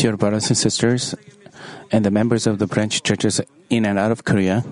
Dear 0.00 0.16
brothers 0.16 0.48
and 0.48 0.56
sisters, 0.56 1.14
and 1.92 2.06
the 2.06 2.10
members 2.10 2.46
of 2.46 2.58
the 2.58 2.66
branch 2.66 3.02
churches 3.02 3.38
in 3.68 3.84
and 3.84 3.98
out 3.98 4.10
of 4.10 4.24
Korea, 4.24 4.64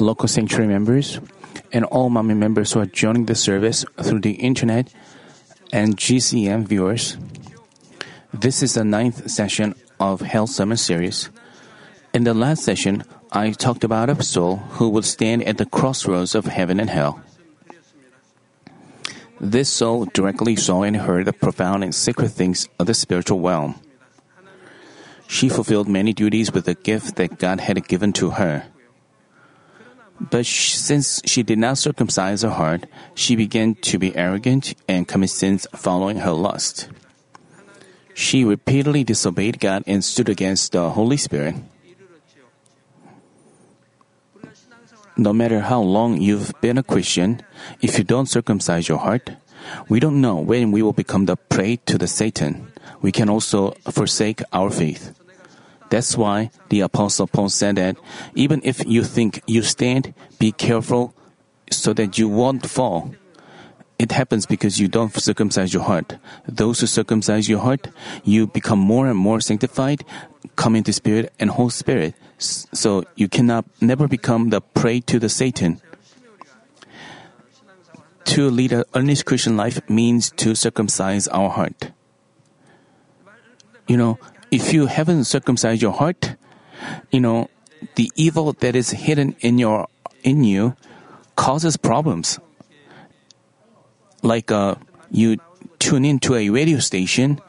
local 0.00 0.26
sanctuary 0.26 0.68
members, 0.68 1.20
and 1.70 1.84
all 1.84 2.08
Manmin 2.08 2.38
members 2.38 2.72
who 2.72 2.80
are 2.80 2.86
joining 2.86 3.26
the 3.26 3.34
service 3.34 3.84
through 4.00 4.20
the 4.20 4.40
internet, 4.40 4.90
and 5.70 5.98
GCN 5.98 6.66
viewers. 6.66 7.18
This 8.32 8.62
is 8.62 8.72
the 8.72 8.84
ninth 8.84 9.28
session 9.28 9.74
of 10.00 10.22
Hell 10.22 10.46
Summer 10.46 10.76
Series. 10.76 11.28
In 12.14 12.24
the 12.24 12.32
last 12.32 12.64
session, 12.64 13.04
I 13.32 13.50
talked 13.50 13.84
about 13.84 14.08
a 14.08 14.22
soul 14.22 14.56
who 14.80 14.88
would 14.88 15.04
stand 15.04 15.44
at 15.44 15.58
the 15.58 15.66
crossroads 15.66 16.34
of 16.34 16.46
heaven 16.46 16.80
and 16.80 16.88
hell. 16.88 17.20
This 19.38 19.68
soul 19.68 20.06
directly 20.06 20.56
saw 20.56 20.84
and 20.84 20.96
heard 20.96 21.26
the 21.26 21.34
profound 21.34 21.84
and 21.84 21.94
secret 21.94 22.30
things 22.30 22.66
of 22.78 22.86
the 22.86 22.94
spiritual 22.94 23.40
realm. 23.40 23.74
She 25.26 25.48
fulfilled 25.48 25.88
many 25.88 26.12
duties 26.12 26.52
with 26.52 26.66
the 26.66 26.74
gift 26.74 27.16
that 27.16 27.38
God 27.38 27.60
had 27.60 27.88
given 27.88 28.12
to 28.14 28.30
her. 28.30 28.66
But 30.20 30.46
since 30.46 31.20
she 31.24 31.42
did 31.42 31.58
not 31.58 31.78
circumcise 31.78 32.42
her 32.42 32.50
heart, 32.50 32.86
she 33.14 33.34
began 33.34 33.74
to 33.90 33.98
be 33.98 34.14
arrogant 34.14 34.74
and 34.88 35.08
commit 35.08 35.30
sins 35.30 35.66
following 35.74 36.18
her 36.18 36.32
lust. 36.32 36.88
She 38.14 38.44
repeatedly 38.44 39.02
disobeyed 39.02 39.58
God 39.58 39.82
and 39.86 40.04
stood 40.04 40.28
against 40.28 40.70
the 40.70 40.90
Holy 40.90 41.16
Spirit. 41.16 41.56
No 45.16 45.32
matter 45.32 45.60
how 45.60 45.80
long 45.80 46.20
you've 46.20 46.52
been 46.60 46.78
a 46.78 46.82
Christian, 46.82 47.42
if 47.80 47.98
you 47.98 48.04
don't 48.04 48.26
circumcise 48.26 48.88
your 48.88 48.98
heart, 48.98 49.30
we 49.88 49.98
don't 49.98 50.20
know 50.20 50.36
when 50.36 50.70
we 50.70 50.82
will 50.82 50.92
become 50.92 51.26
the 51.26 51.36
prey 51.36 51.76
to 51.86 51.98
the 51.98 52.06
Satan. 52.06 52.70
We 53.04 53.12
can 53.12 53.28
also 53.28 53.76
forsake 53.92 54.40
our 54.50 54.70
faith. 54.70 55.12
That's 55.90 56.16
why 56.16 56.48
the 56.70 56.80
apostle 56.80 57.26
Paul 57.26 57.50
said 57.50 57.76
that 57.76 57.98
even 58.34 58.62
if 58.64 58.80
you 58.86 59.04
think 59.04 59.42
you 59.46 59.60
stand, 59.60 60.14
be 60.38 60.52
careful 60.52 61.12
so 61.70 61.92
that 61.92 62.16
you 62.16 62.30
won't 62.30 62.64
fall. 62.64 63.14
It 63.98 64.12
happens 64.12 64.46
because 64.46 64.80
you 64.80 64.88
don't 64.88 65.12
circumcise 65.12 65.74
your 65.74 65.82
heart. 65.82 66.16
Those 66.48 66.80
who 66.80 66.86
circumcise 66.86 67.46
your 67.46 67.60
heart, 67.60 67.88
you 68.24 68.46
become 68.46 68.78
more 68.78 69.06
and 69.06 69.18
more 69.18 69.42
sanctified, 69.42 70.02
come 70.56 70.74
into 70.74 70.94
spirit 70.94 71.30
and 71.38 71.50
whole 71.50 71.68
spirit. 71.68 72.14
So 72.38 73.04
you 73.16 73.28
cannot 73.28 73.66
never 73.82 74.08
become 74.08 74.48
the 74.48 74.62
prey 74.62 75.00
to 75.12 75.18
the 75.18 75.28
Satan. 75.28 75.82
To 78.32 78.48
lead 78.48 78.72
an 78.72 78.84
earnest 78.94 79.26
Christian 79.26 79.58
life 79.58 79.78
means 79.90 80.32
to 80.40 80.54
circumcise 80.54 81.28
our 81.28 81.50
heart. 81.50 81.92
You 83.86 83.96
know, 83.96 84.18
if 84.50 84.72
you 84.72 84.86
haven't 84.86 85.24
circumcised 85.24 85.82
your 85.82 85.92
heart, 85.92 86.36
you 87.10 87.20
know, 87.20 87.48
the 87.96 88.10
evil 88.16 88.52
that 88.52 88.74
is 88.74 88.90
hidden 88.90 89.36
in 89.40 89.58
your 89.58 89.88
in 90.22 90.44
you 90.44 90.76
causes 91.36 91.76
problems. 91.76 92.38
Like 94.22 94.50
uh, 94.50 94.76
you 95.10 95.36
tune 95.78 96.04
into 96.04 96.34
a 96.34 96.48
radio 96.48 96.78
station, 96.78 97.40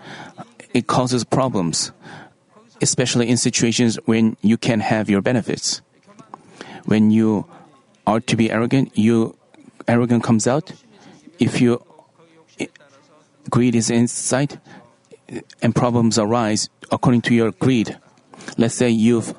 it 0.74 0.88
causes 0.88 1.24
problems, 1.24 1.92
especially 2.82 3.30
in 3.30 3.38
situations 3.38 3.98
when 4.06 4.36
you 4.42 4.58
can 4.58 4.82
have 4.82 5.10
your 5.10 5.22
benefits. 5.22 5.82
When 6.84 7.12
you 7.12 7.48
are 8.06 8.20
to 8.20 8.36
be 8.36 8.52
arrogant, 8.52 8.98
you 8.98 9.38
arrogant 9.88 10.24
comes 10.24 10.48
out. 10.48 10.74
If 11.40 11.62
you 11.62 11.82
greed 13.50 13.76
is 13.76 13.90
inside, 13.90 14.60
and 15.62 15.76
problems 15.76 16.18
arise 16.18 16.70
according 16.92 17.22
to 17.22 17.34
your 17.34 17.52
greed. 17.52 17.98
Let's 18.58 18.76
say 18.76 18.90
you've 18.90 19.34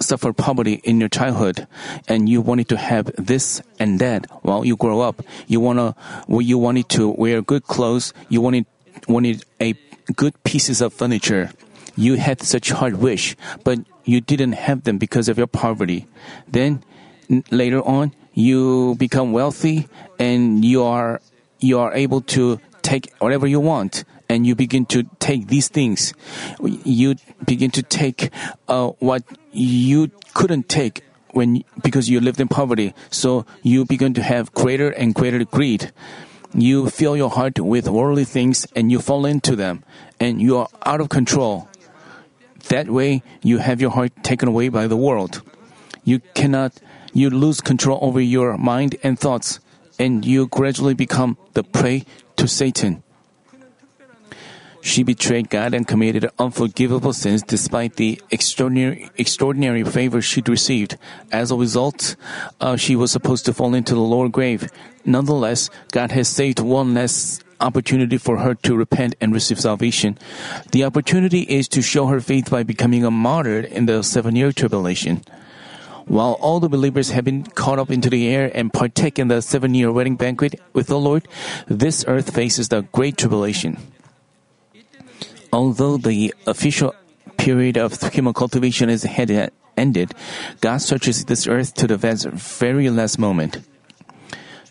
suffered 0.00 0.36
poverty 0.36 0.80
in 0.84 1.00
your 1.00 1.08
childhood 1.08 1.66
and 2.08 2.28
you 2.28 2.40
wanted 2.40 2.68
to 2.70 2.76
have 2.76 3.10
this 3.16 3.60
and 3.78 4.00
that 4.00 4.26
while 4.42 4.64
you 4.64 4.76
grow 4.76 5.00
up. 5.00 5.22
You 5.46 5.60
wanna, 5.60 5.94
you 6.28 6.58
wanted 6.58 6.88
to 6.90 7.08
wear 7.08 7.42
good 7.42 7.64
clothes. 7.64 8.14
You 8.28 8.40
wanted, 8.40 8.66
wanted 9.06 9.44
a 9.60 9.74
good 10.16 10.42
pieces 10.44 10.80
of 10.80 10.92
furniture. 10.94 11.50
You 11.96 12.14
had 12.16 12.42
such 12.42 12.70
hard 12.70 12.96
wish, 12.96 13.36
but 13.64 13.80
you 14.04 14.20
didn't 14.20 14.52
have 14.52 14.84
them 14.84 14.98
because 14.98 15.28
of 15.28 15.36
your 15.36 15.46
poverty. 15.46 16.06
Then 16.46 16.82
later 17.50 17.82
on, 17.82 18.14
you 18.32 18.94
become 18.94 19.32
wealthy 19.32 19.88
and 20.18 20.64
you 20.64 20.84
are, 20.84 21.20
you 21.60 21.78
are 21.80 21.92
able 21.92 22.22
to 22.32 22.60
take 22.82 23.12
whatever 23.18 23.46
you 23.46 23.60
want 23.60 24.04
and 24.28 24.46
you 24.46 24.54
begin 24.54 24.86
to 24.86 25.04
take 25.18 25.48
these 25.48 25.68
things. 25.68 26.12
You 26.60 27.16
begin 27.44 27.70
to 27.72 27.82
take 27.82 28.30
uh, 28.68 28.88
what 28.98 29.22
you 29.52 30.10
couldn't 30.34 30.68
take 30.68 31.02
when 31.32 31.64
because 31.82 32.08
you 32.08 32.20
lived 32.20 32.40
in 32.40 32.48
poverty. 32.48 32.94
So 33.10 33.46
you 33.62 33.84
begin 33.84 34.14
to 34.14 34.22
have 34.22 34.52
greater 34.52 34.90
and 34.90 35.14
greater 35.14 35.44
greed. 35.44 35.92
You 36.54 36.88
fill 36.88 37.16
your 37.16 37.30
heart 37.30 37.60
with 37.60 37.88
worldly 37.88 38.24
things 38.24 38.66
and 38.74 38.90
you 38.90 39.00
fall 39.00 39.26
into 39.26 39.54
them, 39.54 39.84
and 40.18 40.40
you 40.40 40.56
are 40.56 40.68
out 40.86 41.00
of 41.00 41.08
control. 41.10 41.68
That 42.68 42.88
way, 42.88 43.22
you 43.42 43.58
have 43.58 43.80
your 43.80 43.90
heart 43.90 44.12
taken 44.22 44.48
away 44.48 44.68
by 44.68 44.86
the 44.86 44.96
world. 44.96 45.42
You 46.04 46.20
cannot. 46.34 46.80
You 47.12 47.30
lose 47.30 47.60
control 47.60 47.98
over 48.02 48.20
your 48.20 48.56
mind 48.58 48.96
and 49.02 49.18
thoughts, 49.18 49.60
and 49.98 50.24
you 50.24 50.46
gradually 50.46 50.94
become 50.94 51.36
the 51.54 51.64
prey 51.64 52.04
to 52.36 52.46
Satan. 52.46 53.02
She 54.88 55.02
betrayed 55.02 55.50
God 55.50 55.74
and 55.74 55.86
committed 55.86 56.30
unforgivable 56.38 57.12
sins 57.12 57.42
despite 57.42 57.96
the 57.96 58.22
extraordinary, 58.30 59.10
extraordinary 59.18 59.84
favor 59.84 60.22
she'd 60.22 60.48
received. 60.48 60.96
As 61.30 61.50
a 61.50 61.56
result, 61.56 62.16
uh, 62.58 62.76
she 62.76 62.96
was 62.96 63.12
supposed 63.12 63.44
to 63.44 63.52
fall 63.52 63.74
into 63.74 63.92
the 63.92 64.00
lower 64.00 64.30
grave. 64.30 64.70
Nonetheless, 65.04 65.68
God 65.92 66.12
has 66.12 66.26
saved 66.26 66.58
one 66.58 66.94
less 66.94 67.38
opportunity 67.60 68.16
for 68.16 68.38
her 68.38 68.54
to 68.54 68.74
repent 68.74 69.14
and 69.20 69.34
receive 69.34 69.60
salvation. 69.60 70.16
The 70.72 70.84
opportunity 70.84 71.42
is 71.42 71.68
to 71.68 71.82
show 71.82 72.06
her 72.06 72.22
faith 72.22 72.48
by 72.48 72.62
becoming 72.62 73.04
a 73.04 73.10
martyr 73.10 73.60
in 73.60 73.84
the 73.84 74.02
seven 74.02 74.36
year 74.36 74.52
tribulation. 74.52 75.20
While 76.06 76.38
all 76.40 76.60
the 76.60 76.70
believers 76.70 77.10
have 77.10 77.26
been 77.26 77.44
caught 77.44 77.78
up 77.78 77.90
into 77.90 78.08
the 78.08 78.26
air 78.26 78.50
and 78.54 78.72
partake 78.72 79.18
in 79.18 79.28
the 79.28 79.42
seven 79.42 79.74
year 79.74 79.92
wedding 79.92 80.16
banquet 80.16 80.58
with 80.72 80.86
the 80.86 80.98
Lord, 80.98 81.28
this 81.66 82.06
earth 82.08 82.34
faces 82.34 82.70
the 82.70 82.88
great 82.90 83.18
tribulation. 83.18 83.76
Although 85.52 85.96
the 85.98 86.34
official 86.46 86.94
period 87.36 87.76
of 87.76 88.00
human 88.12 88.34
cultivation 88.34 88.90
is 88.90 89.02
had 89.04 89.30
uh, 89.30 89.48
ended, 89.76 90.14
God 90.60 90.78
searches 90.78 91.24
this 91.24 91.46
earth 91.46 91.74
to 91.74 91.86
the 91.86 91.96
very 91.96 92.90
last 92.90 93.18
moment. 93.18 93.60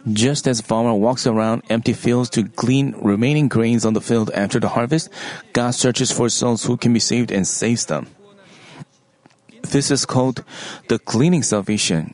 Just 0.07 0.47
as 0.47 0.61
farmer 0.61 0.93
walks 0.93 1.27
around 1.27 1.63
empty 1.69 1.91
fields 1.91 2.29
to 2.31 2.43
glean 2.43 2.95
remaining 3.01 3.49
grains 3.49 3.83
on 3.83 3.93
the 3.93 4.01
field 4.01 4.31
after 4.31 4.59
the 4.59 4.69
harvest, 4.69 5.09
God 5.51 5.71
searches 5.71 6.11
for 6.11 6.29
souls 6.29 6.63
who 6.63 6.77
can 6.77 6.93
be 6.93 6.99
saved 6.99 7.31
and 7.31 7.45
saves 7.45 7.85
them. 7.85 8.07
This 9.63 9.91
is 9.91 10.05
called 10.05 10.45
the 10.87 10.99
gleaning 10.99 11.43
salvation. 11.43 12.13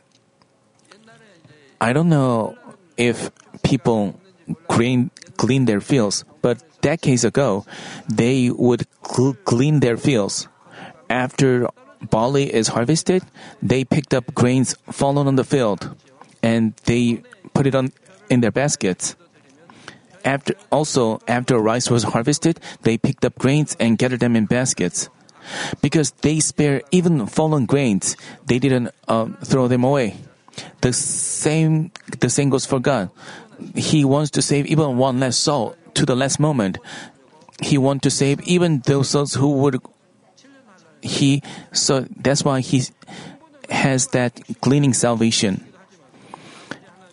I 1.80 1.92
don't 1.92 2.08
know 2.08 2.56
if 2.96 3.30
people 3.62 4.18
clean, 4.66 5.10
clean 5.36 5.66
their 5.66 5.80
fields, 5.80 6.24
decades 6.84 7.24
ago, 7.24 7.64
they 8.06 8.50
would 8.50 8.84
cl- 9.00 9.40
clean 9.48 9.80
their 9.80 9.96
fields. 9.96 10.46
After 11.08 11.66
barley 12.12 12.52
is 12.52 12.68
harvested, 12.76 13.24
they 13.62 13.84
picked 13.88 14.12
up 14.12 14.34
grains 14.36 14.76
fallen 14.92 15.26
on 15.26 15.36
the 15.40 15.48
field, 15.48 15.96
and 16.44 16.76
they 16.84 17.24
put 17.56 17.66
it 17.66 17.74
on 17.74 17.92
in 18.28 18.44
their 18.44 18.52
baskets. 18.52 19.16
After 20.24 20.54
also 20.70 21.20
after 21.26 21.56
rice 21.58 21.88
was 21.88 22.04
harvested, 22.04 22.60
they 22.84 22.96
picked 23.00 23.24
up 23.24 23.40
grains 23.40 23.76
and 23.80 23.96
gathered 23.96 24.20
them 24.20 24.36
in 24.36 24.44
baskets. 24.44 25.08
Because 25.80 26.12
they 26.24 26.40
spare 26.40 26.80
even 26.90 27.26
fallen 27.26 27.64
grains, 27.64 28.16
they 28.44 28.58
didn't 28.58 28.88
uh, 29.08 29.28
throw 29.44 29.68
them 29.68 29.84
away. 29.84 30.16
The 30.80 30.92
same 30.92 31.92
the 32.20 32.28
same 32.28 32.48
goes 32.48 32.64
for 32.64 32.80
God. 32.80 33.08
He 33.76 34.04
wants 34.04 34.32
to 34.36 34.42
save 34.42 34.64
even 34.66 34.96
one 34.96 35.20
less 35.20 35.36
soul 35.36 35.76
to 35.94 36.06
the 36.06 36.16
last 36.16 36.38
moment. 36.38 36.78
He 37.62 37.78
wants 37.78 38.02
to 38.02 38.10
save 38.10 38.40
even 38.42 38.80
those 38.86 39.10
souls 39.10 39.34
who 39.34 39.52
would. 39.58 39.80
He 41.00 41.42
so 41.72 42.06
that's 42.16 42.44
why 42.44 42.60
he 42.60 42.84
has 43.70 44.08
that 44.08 44.40
gleaning 44.60 44.92
salvation. 44.92 45.64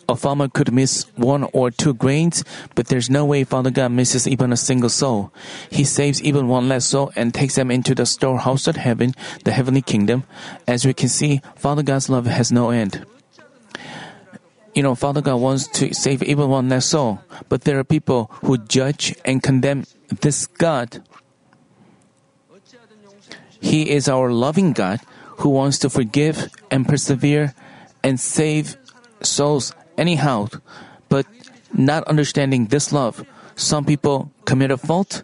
A 0.10 0.16
farmer 0.16 0.50
could 0.50 0.74
miss 0.74 1.04
one 1.16 1.48
or 1.54 1.72
two 1.72 1.94
grains, 1.94 2.44
but 2.76 2.88
there's 2.88 3.10
no 3.10 3.24
way 3.24 3.46
Father 3.46 3.72
God 3.72 3.94
misses 3.94 4.28
even 4.28 4.52
a 4.52 4.58
single 4.58 4.90
soul. 4.90 5.32
He 5.70 5.86
saves 5.86 6.22
even 6.22 6.50
one 6.50 6.68
less 6.68 6.86
soul 6.86 7.14
and 7.16 7.34
takes 7.34 7.56
them 7.56 7.72
into 7.72 7.96
the 7.96 8.06
storehouse 8.06 8.68
of 8.68 8.76
heaven, 8.76 9.14
the 9.46 9.54
heavenly 9.54 9.82
kingdom. 9.82 10.26
As 10.68 10.86
we 10.86 10.94
can 10.94 11.08
see, 11.08 11.40
Father 11.56 11.82
God's 11.82 12.10
love 12.10 12.26
has 12.26 12.52
no 12.52 12.72
end. 12.72 13.06
You 14.74 14.84
know, 14.84 14.96
Father 14.96 15.22
God 15.22 15.38
wants 15.38 15.68
to 15.80 15.94
save 15.94 16.24
even 16.24 16.50
one 16.50 16.70
less 16.70 16.86
soul, 16.86 17.20
but 17.50 17.62
there 17.62 17.78
are 17.80 17.84
people 17.84 18.32
who 18.42 18.58
judge 18.58 19.16
and 19.26 19.44
condemn 19.44 19.86
this 20.22 20.48
God. 20.48 21.04
He 23.60 23.92
is 23.92 24.08
our 24.08 24.32
loving 24.32 24.72
God 24.72 25.02
who 25.44 25.50
wants 25.50 25.78
to 25.80 25.90
forgive 25.90 26.50
and 26.70 26.88
persevere 26.88 27.54
and 28.04 28.20
save 28.20 28.78
souls 29.22 29.74
anyhow. 29.98 30.48
But 31.10 31.26
not 31.74 32.04
understanding 32.06 32.68
this 32.68 32.92
love, 32.92 33.26
some 33.56 33.86
people 33.86 34.32
commit 34.46 34.72
a 34.72 34.78
fault 34.78 35.24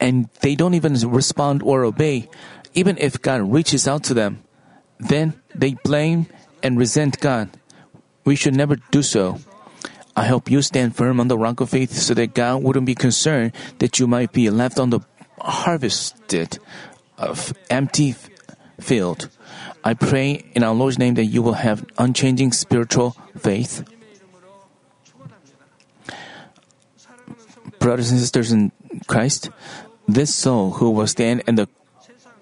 and 0.00 0.28
they 0.40 0.54
don't 0.54 0.74
even 0.74 0.94
respond 1.08 1.62
or 1.62 1.84
obey, 1.84 2.28
even 2.74 2.98
if 2.98 3.22
God 3.22 3.40
reaches 3.52 3.88
out 3.88 4.04
to 4.04 4.14
them. 4.14 4.42
Then 4.98 5.34
they 5.54 5.74
blame 5.82 6.26
and 6.62 6.78
resent 6.78 7.20
God. 7.20 7.50
We 8.24 8.36
should 8.36 8.54
never 8.54 8.76
do 8.90 9.02
so. 9.02 9.38
I 10.14 10.26
hope 10.26 10.50
you 10.50 10.62
stand 10.62 10.94
firm 10.94 11.20
on 11.20 11.28
the 11.28 11.38
rock 11.38 11.60
of 11.60 11.70
faith 11.70 11.92
so 11.92 12.14
that 12.14 12.34
God 12.34 12.62
wouldn't 12.62 12.86
be 12.86 12.94
concerned 12.94 13.52
that 13.78 13.98
you 13.98 14.06
might 14.06 14.32
be 14.32 14.50
left 14.50 14.78
on 14.78 14.90
the 14.90 15.00
harvested 15.40 16.58
of 17.16 17.52
empty 17.70 18.14
field. 18.78 19.28
I 19.84 19.94
pray 19.94 20.44
in 20.54 20.62
our 20.62 20.74
Lord's 20.74 20.98
name 20.98 21.14
that 21.14 21.24
you 21.24 21.42
will 21.42 21.54
have 21.54 21.84
unchanging 21.98 22.52
spiritual 22.52 23.16
faith. 23.38 23.84
Brothers 27.78 28.10
and 28.10 28.20
sisters 28.20 28.52
in 28.52 28.70
Christ, 29.08 29.50
this 30.06 30.34
soul 30.34 30.72
who 30.72 30.90
will 30.90 31.06
stand 31.06 31.42
in 31.48 31.56
the 31.56 31.68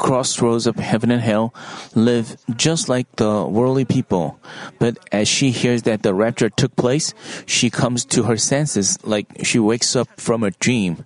crossroads 0.00 0.66
of 0.66 0.80
heaven 0.80 1.12
and 1.12 1.20
hell 1.20 1.52
live 1.94 2.40
just 2.56 2.88
like 2.88 3.06
the 3.20 3.44
worldly 3.44 3.84
people. 3.84 4.40
But 4.80 4.96
as 5.12 5.28
she 5.28 5.52
hears 5.52 5.84
that 5.84 6.02
the 6.02 6.16
rapture 6.16 6.48
took 6.48 6.74
place, 6.74 7.12
she 7.44 7.68
comes 7.68 8.08
to 8.16 8.24
her 8.24 8.40
senses 8.40 8.98
like 9.04 9.28
she 9.44 9.60
wakes 9.60 9.94
up 9.94 10.08
from 10.18 10.42
a 10.42 10.56
dream. 10.56 11.04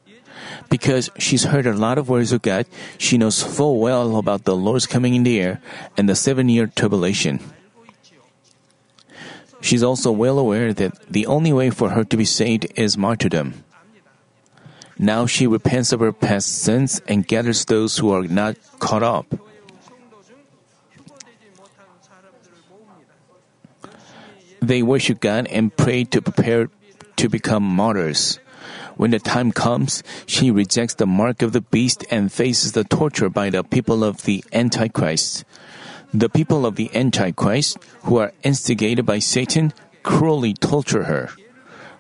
Because 0.70 1.10
she's 1.18 1.44
heard 1.44 1.66
a 1.66 1.74
lot 1.74 1.98
of 1.98 2.08
words 2.08 2.30
of 2.30 2.42
God, 2.42 2.66
she 2.96 3.18
knows 3.18 3.42
full 3.42 3.80
well 3.80 4.16
about 4.16 4.44
the 4.44 4.54
Lord's 4.54 4.86
coming 4.86 5.14
in 5.14 5.24
the 5.24 5.40
air 5.40 5.60
and 5.96 6.08
the 6.08 6.14
seven 6.14 6.48
year 6.48 6.70
tribulation. 6.70 7.40
She's 9.60 9.82
also 9.82 10.12
well 10.12 10.38
aware 10.38 10.72
that 10.72 10.94
the 11.10 11.26
only 11.26 11.52
way 11.52 11.70
for 11.70 11.90
her 11.90 12.04
to 12.04 12.16
be 12.16 12.28
saved 12.28 12.68
is 12.76 12.96
martyrdom. 12.96 13.64
Now 14.98 15.26
she 15.26 15.46
repents 15.46 15.92
of 15.92 16.00
her 16.00 16.12
past 16.12 16.62
sins 16.62 17.02
and 17.08 17.26
gathers 17.26 17.64
those 17.64 17.98
who 17.98 18.10
are 18.12 18.22
not 18.22 18.56
caught 18.78 19.02
up. 19.02 19.26
They 24.62 24.82
worship 24.82 25.20
God 25.20 25.46
and 25.48 25.76
pray 25.76 26.04
to 26.04 26.22
prepare 26.22 26.70
to 27.16 27.28
become 27.28 27.62
martyrs. 27.62 28.38
When 28.96 29.10
the 29.10 29.18
time 29.18 29.52
comes, 29.52 30.02
she 30.24 30.50
rejects 30.50 30.94
the 30.94 31.06
mark 31.06 31.42
of 31.42 31.52
the 31.52 31.60
beast 31.60 32.06
and 32.10 32.32
faces 32.32 32.72
the 32.72 32.84
torture 32.84 33.28
by 33.28 33.50
the 33.50 33.64
people 33.64 34.04
of 34.04 34.22
the 34.22 34.44
Antichrist. 34.52 35.44
The 36.14 36.28
people 36.28 36.64
of 36.64 36.76
the 36.76 36.94
Antichrist, 36.94 37.76
who 38.04 38.18
are 38.18 38.32
instigated 38.42 39.04
by 39.04 39.18
Satan, 39.18 39.72
cruelly 40.02 40.54
torture 40.54 41.04
her. 41.04 41.30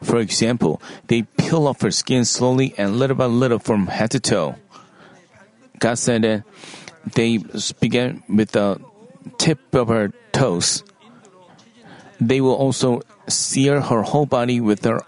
For 0.04 0.20
example, 0.20 0.80
they 1.08 1.22
peel 1.22 1.66
off 1.66 1.80
her 1.80 1.90
skin 1.90 2.24
slowly 2.24 2.74
and 2.76 2.98
little 2.98 3.16
by 3.16 3.26
little 3.26 3.58
from 3.58 3.88
head 3.88 4.12
to 4.12 4.20
toe. 4.20 4.56
God 5.80 5.98
said 5.98 6.22
that 6.22 6.44
they 7.14 7.40
began 7.80 8.22
with 8.28 8.52
the 8.52 8.80
tip 9.38 9.74
of 9.74 9.88
her 9.88 10.12
toes. 10.32 10.84
They 12.20 12.40
will 12.40 12.54
also 12.54 13.02
sear 13.28 13.80
her 13.80 14.02
whole 14.02 14.26
body 14.26 14.60
with 14.60 14.80
their 14.80 15.00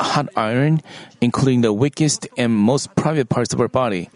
hot 0.00 0.28
iron, 0.34 0.80
including 1.20 1.60
the 1.60 1.72
weakest 1.72 2.26
and 2.36 2.52
most 2.52 2.94
private 2.96 3.28
parts 3.28 3.52
of 3.52 3.60
her 3.60 3.68
body. 3.68 4.10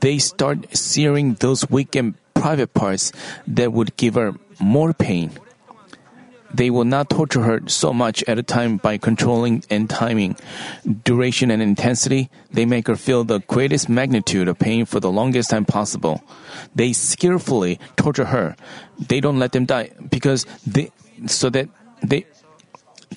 They 0.00 0.18
start 0.18 0.76
searing 0.76 1.34
those 1.34 1.68
weak 1.68 1.96
and 1.96 2.14
private 2.34 2.74
parts 2.74 3.12
that 3.48 3.72
would 3.72 3.96
give 3.96 4.14
her 4.14 4.34
more 4.60 4.92
pain. 4.92 5.32
They 6.54 6.70
will 6.70 6.84
not 6.84 7.10
torture 7.10 7.42
her 7.42 7.62
so 7.66 7.92
much 7.92 8.22
at 8.28 8.38
a 8.38 8.42
time 8.44 8.76
by 8.76 8.96
controlling 8.96 9.64
and 9.70 9.90
timing 9.90 10.36
duration 11.02 11.50
and 11.50 11.60
intensity. 11.60 12.30
They 12.52 12.64
make 12.64 12.86
her 12.86 12.94
feel 12.94 13.24
the 13.24 13.40
greatest 13.40 13.88
magnitude 13.88 14.46
of 14.46 14.60
pain 14.60 14.86
for 14.86 15.00
the 15.00 15.10
longest 15.10 15.50
time 15.50 15.64
possible. 15.64 16.22
They 16.72 16.92
skillfully 16.92 17.80
torture 17.96 18.26
her. 18.26 18.54
They 18.98 19.18
don't 19.18 19.40
let 19.40 19.50
them 19.50 19.66
die 19.66 19.90
because 20.08 20.46
they, 20.64 20.92
so 21.26 21.50
that 21.50 21.68
they, 22.02 22.24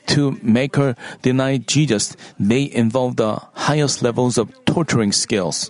to 0.07 0.39
make 0.41 0.75
her 0.75 0.95
deny 1.21 1.57
Jesus, 1.57 2.17
they 2.39 2.71
involve 2.71 3.17
the 3.17 3.39
highest 3.53 4.01
levels 4.01 4.39
of 4.39 4.49
torturing 4.65 5.11
skills. 5.11 5.69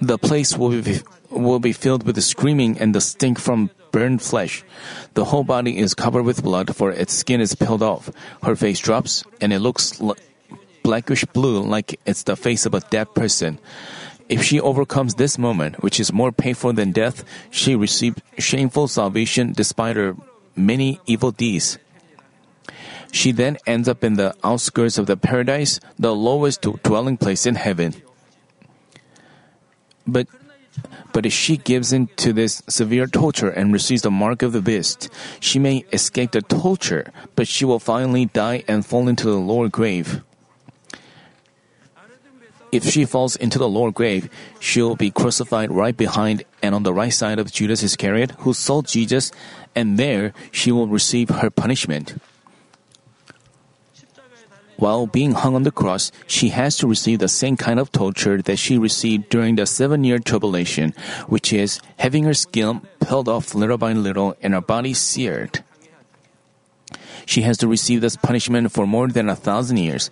The 0.00 0.16
place 0.16 0.56
will 0.56 0.80
be, 0.80 1.00
will 1.28 1.58
be 1.58 1.72
filled 1.72 2.06
with 2.06 2.14
the 2.14 2.22
screaming 2.22 2.78
and 2.78 2.94
the 2.94 3.00
stink 3.00 3.40
from 3.40 3.70
burned 3.92 4.22
flesh. 4.22 4.64
The 5.14 5.26
whole 5.26 5.44
body 5.44 5.78
is 5.78 5.94
covered 5.94 6.24
with 6.24 6.42
blood, 6.42 6.74
for 6.74 6.90
its 6.90 7.12
skin 7.12 7.40
is 7.40 7.54
peeled 7.54 7.82
off. 7.82 8.10
Her 8.42 8.56
face 8.56 8.80
drops, 8.80 9.22
and 9.40 9.52
it 9.52 9.60
looks 9.60 10.00
l- 10.00 10.16
blackish 10.82 11.24
blue 11.26 11.62
like 11.62 12.00
it's 12.04 12.24
the 12.24 12.34
face 12.34 12.66
of 12.66 12.74
a 12.74 12.80
dead 12.90 13.14
person. 13.14 13.58
If 14.28 14.42
she 14.42 14.58
overcomes 14.60 15.14
this 15.14 15.38
moment, 15.38 15.82
which 15.82 16.00
is 16.00 16.12
more 16.12 16.32
painful 16.32 16.72
than 16.72 16.90
death, 16.90 17.24
she 17.50 17.76
receives 17.76 18.22
shameful 18.38 18.88
salvation 18.88 19.52
despite 19.52 19.96
her 19.96 20.16
many 20.56 21.00
evil 21.06 21.30
deeds. 21.30 21.78
She 23.12 23.30
then 23.30 23.58
ends 23.66 23.88
up 23.88 24.02
in 24.02 24.14
the 24.14 24.34
outskirts 24.42 24.96
of 24.96 25.06
the 25.06 25.18
paradise, 25.18 25.80
the 25.98 26.14
lowest 26.14 26.62
dwelling 26.82 27.18
place 27.18 27.44
in 27.44 27.56
heaven. 27.56 27.94
But 30.06 30.26
but 31.12 31.26
if 31.26 31.32
she 31.32 31.56
gives 31.56 31.92
in 31.92 32.08
to 32.16 32.32
this 32.32 32.62
severe 32.68 33.06
torture 33.06 33.50
and 33.50 33.72
receives 33.72 34.02
the 34.02 34.10
mark 34.10 34.42
of 34.42 34.52
the 34.52 34.62
beast, 34.62 35.10
she 35.40 35.58
may 35.58 35.84
escape 35.92 36.32
the 36.32 36.42
torture, 36.42 37.12
but 37.36 37.46
she 37.46 37.64
will 37.64 37.78
finally 37.78 38.26
die 38.26 38.64
and 38.66 38.86
fall 38.86 39.08
into 39.08 39.26
the 39.26 39.38
lower 39.38 39.68
grave. 39.68 40.22
If 42.72 42.88
she 42.88 43.04
falls 43.04 43.36
into 43.36 43.58
the 43.58 43.68
lower 43.68 43.92
grave, 43.92 44.30
she'll 44.58 44.96
be 44.96 45.10
crucified 45.10 45.70
right 45.70 45.94
behind 45.94 46.44
and 46.62 46.74
on 46.74 46.84
the 46.84 46.94
right 46.94 47.12
side 47.12 47.38
of 47.38 47.52
Judas 47.52 47.82
Iscariot, 47.82 48.30
who 48.38 48.54
sold 48.54 48.86
Jesus, 48.86 49.30
and 49.74 49.98
there 49.98 50.32
she 50.50 50.72
will 50.72 50.88
receive 50.88 51.28
her 51.28 51.50
punishment. 51.50 52.16
While 54.82 55.06
being 55.06 55.30
hung 55.30 55.54
on 55.54 55.62
the 55.62 55.70
cross, 55.70 56.10
she 56.26 56.48
has 56.48 56.76
to 56.78 56.88
receive 56.88 57.20
the 57.20 57.28
same 57.28 57.56
kind 57.56 57.78
of 57.78 57.92
torture 57.92 58.42
that 58.42 58.58
she 58.58 58.78
received 58.78 59.28
during 59.28 59.54
the 59.54 59.64
seven 59.64 60.02
year 60.02 60.18
tribulation, 60.18 60.92
which 61.28 61.52
is 61.52 61.78
having 61.98 62.24
her 62.24 62.34
skin 62.34 62.82
peeled 62.98 63.28
off 63.28 63.54
little 63.54 63.78
by 63.78 63.92
little 63.92 64.34
and 64.42 64.54
her 64.54 64.60
body 64.60 64.92
seared. 64.92 65.62
She 67.26 67.42
has 67.42 67.58
to 67.58 67.68
receive 67.68 68.00
this 68.00 68.16
punishment 68.16 68.72
for 68.72 68.84
more 68.84 69.06
than 69.06 69.28
a 69.28 69.36
thousand 69.36 69.76
years. 69.76 70.10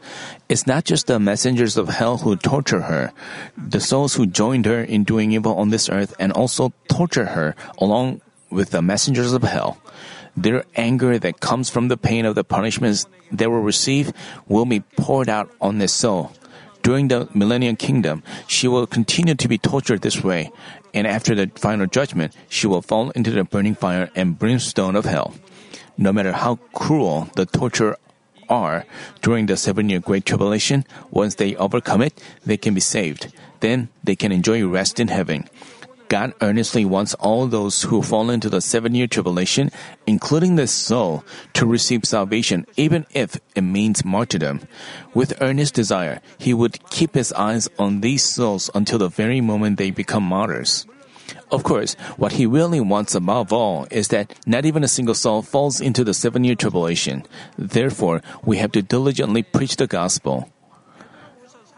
It's 0.48 0.68
not 0.68 0.84
just 0.84 1.08
the 1.08 1.18
messengers 1.18 1.76
of 1.76 1.88
hell 1.88 2.18
who 2.18 2.36
torture 2.36 2.82
her, 2.82 3.10
the 3.58 3.80
souls 3.80 4.14
who 4.14 4.24
joined 4.24 4.66
her 4.66 4.84
in 4.84 5.02
doing 5.02 5.32
evil 5.32 5.56
on 5.56 5.70
this 5.70 5.88
earth 5.88 6.14
and 6.20 6.30
also 6.30 6.72
torture 6.86 7.34
her 7.34 7.56
along 7.78 8.20
with 8.50 8.70
the 8.70 8.82
messengers 8.82 9.32
of 9.32 9.42
hell. 9.42 9.80
Their 10.36 10.64
anger 10.76 11.18
that 11.18 11.40
comes 11.40 11.70
from 11.70 11.88
the 11.88 11.96
pain 11.96 12.24
of 12.24 12.34
the 12.34 12.44
punishments 12.44 13.06
they 13.32 13.46
will 13.46 13.60
receive 13.60 14.12
will 14.48 14.64
be 14.64 14.80
poured 14.80 15.28
out 15.28 15.50
on 15.60 15.78
this 15.78 15.92
soul. 15.92 16.32
During 16.82 17.08
the 17.08 17.28
millennium 17.34 17.76
kingdom, 17.76 18.22
she 18.46 18.66
will 18.66 18.86
continue 18.86 19.34
to 19.34 19.48
be 19.48 19.58
tortured 19.58 20.00
this 20.00 20.24
way, 20.24 20.50
and 20.94 21.06
after 21.06 21.34
the 21.34 21.50
final 21.56 21.86
judgment, 21.86 22.34
she 22.48 22.66
will 22.66 22.80
fall 22.80 23.10
into 23.10 23.30
the 23.30 23.44
burning 23.44 23.74
fire 23.74 24.10
and 24.14 24.38
brimstone 24.38 24.96
of 24.96 25.04
hell. 25.04 25.34
No 25.98 26.12
matter 26.12 26.32
how 26.32 26.56
cruel 26.72 27.28
the 27.36 27.44
torture 27.44 27.96
are 28.48 28.84
during 29.20 29.46
the 29.46 29.56
seven 29.56 29.88
year 29.90 30.00
great 30.00 30.24
tribulation, 30.24 30.84
once 31.10 31.34
they 31.34 31.54
overcome 31.56 32.02
it, 32.02 32.20
they 32.44 32.56
can 32.56 32.74
be 32.74 32.80
saved. 32.80 33.32
Then 33.60 33.88
they 34.02 34.16
can 34.16 34.32
enjoy 34.32 34.66
rest 34.66 34.98
in 34.98 35.08
heaven. 35.08 35.48
God 36.10 36.34
earnestly 36.40 36.84
wants 36.84 37.14
all 37.14 37.46
those 37.46 37.82
who 37.82 38.02
fall 38.02 38.30
into 38.30 38.50
the 38.50 38.60
seven 38.60 38.96
year 38.96 39.06
tribulation, 39.06 39.70
including 40.08 40.56
the 40.56 40.66
soul, 40.66 41.22
to 41.54 41.64
receive 41.64 42.04
salvation, 42.04 42.66
even 42.76 43.06
if 43.14 43.38
it 43.54 43.62
means 43.62 44.04
martyrdom. 44.04 44.66
With 45.14 45.40
earnest 45.40 45.74
desire, 45.74 46.20
He 46.36 46.52
would 46.52 46.82
keep 46.90 47.14
His 47.14 47.32
eyes 47.34 47.68
on 47.78 48.00
these 48.00 48.24
souls 48.24 48.68
until 48.74 48.98
the 48.98 49.08
very 49.08 49.40
moment 49.40 49.78
they 49.78 49.92
become 49.92 50.24
martyrs. 50.24 50.84
Of 51.52 51.62
course, 51.62 51.94
what 52.16 52.32
He 52.32 52.44
really 52.44 52.80
wants 52.80 53.14
above 53.14 53.52
all 53.52 53.86
is 53.92 54.08
that 54.08 54.34
not 54.44 54.66
even 54.66 54.82
a 54.82 54.88
single 54.88 55.14
soul 55.14 55.42
falls 55.42 55.80
into 55.80 56.02
the 56.02 56.12
seven 56.12 56.42
year 56.42 56.56
tribulation. 56.56 57.22
Therefore, 57.56 58.20
we 58.44 58.56
have 58.56 58.72
to 58.72 58.82
diligently 58.82 59.44
preach 59.44 59.76
the 59.76 59.86
gospel. 59.86 60.50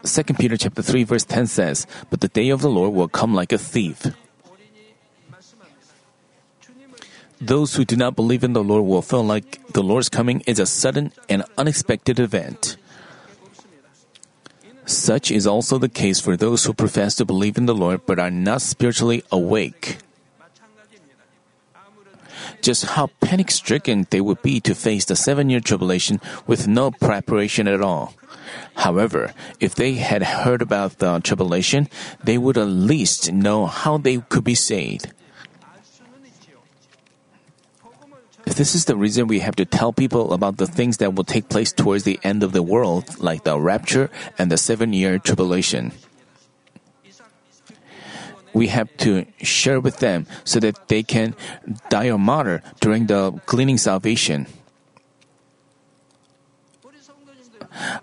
2 0.03 0.23
Peter 0.33 0.57
chapter 0.57 0.81
3 0.81 1.03
verse 1.03 1.23
10 1.23 1.45
says, 1.45 1.85
But 2.09 2.21
the 2.21 2.27
day 2.27 2.49
of 2.49 2.61
the 2.61 2.69
Lord 2.69 2.93
will 2.93 3.07
come 3.07 3.35
like 3.35 3.53
a 3.53 3.59
thief. 3.59 4.07
Those 7.43 7.75
who 7.75 7.83
do 7.83 7.97
not 7.99 8.15
believe 8.15 8.43
in 8.43 8.53
the 8.53 8.63
Lord 8.63 8.85
will 8.85 9.01
feel 9.01 9.23
like 9.23 9.59
the 9.73 9.83
Lord's 9.83 10.07
coming 10.07 10.41
is 10.47 10.59
a 10.59 10.65
sudden 10.65 11.11
and 11.27 11.43
unexpected 11.57 12.19
event. 12.19 12.77
Such 14.85 15.31
is 15.31 15.45
also 15.45 15.77
the 15.77 15.89
case 15.91 16.19
for 16.19 16.37
those 16.37 16.63
who 16.63 16.73
profess 16.73 17.15
to 17.15 17.25
believe 17.25 17.57
in 17.57 17.65
the 17.65 17.75
Lord 17.75 18.05
but 18.05 18.19
are 18.19 18.31
not 18.31 18.61
spiritually 18.61 19.23
awake. 19.31 19.97
just 22.63 22.95
how 22.95 23.11
panic 23.19 23.51
stricken 23.51 24.07
they 24.09 24.21
would 24.21 24.41
be 24.41 24.59
to 24.61 24.73
face 24.73 25.05
the 25.05 25.15
seven 25.15 25.49
year 25.49 25.59
tribulation 25.59 26.21
with 26.47 26.67
no 26.67 26.91
preparation 26.91 27.67
at 27.67 27.81
all. 27.81 28.15
However, 28.75 29.33
if 29.59 29.75
they 29.75 29.95
had 29.95 30.23
heard 30.23 30.61
about 30.61 30.99
the 30.99 31.19
tribulation, 31.19 31.89
they 32.23 32.37
would 32.37 32.57
at 32.57 32.71
least 32.71 33.31
know 33.31 33.67
how 33.67 33.97
they 33.97 34.17
could 34.31 34.43
be 34.43 34.55
saved. 34.55 35.11
This 38.55 38.75
is 38.75 38.85
the 38.85 38.95
reason 38.95 39.25
we 39.27 39.39
have 39.39 39.55
to 39.55 39.65
tell 39.65 39.91
people 39.91 40.31
about 40.33 40.57
the 40.57 40.67
things 40.67 40.97
that 40.97 41.15
will 41.15 41.23
take 41.23 41.49
place 41.49 41.71
towards 41.71 42.03
the 42.03 42.19
end 42.23 42.43
of 42.43 42.51
the 42.51 42.61
world, 42.61 43.19
like 43.19 43.43
the 43.43 43.59
rapture 43.59 44.11
and 44.37 44.51
the 44.51 44.57
seven 44.57 44.93
year 44.93 45.17
tribulation. 45.17 45.91
We 48.53 48.67
have 48.67 48.95
to 48.97 49.25
share 49.41 49.79
with 49.79 49.97
them 49.97 50.27
so 50.43 50.59
that 50.59 50.87
they 50.87 51.01
can 51.01 51.35
die 51.89 52.11
or 52.11 52.19
martyr 52.19 52.61
during 52.79 53.07
the 53.07 53.41
gleaning 53.47 53.79
salvation. 53.79 54.45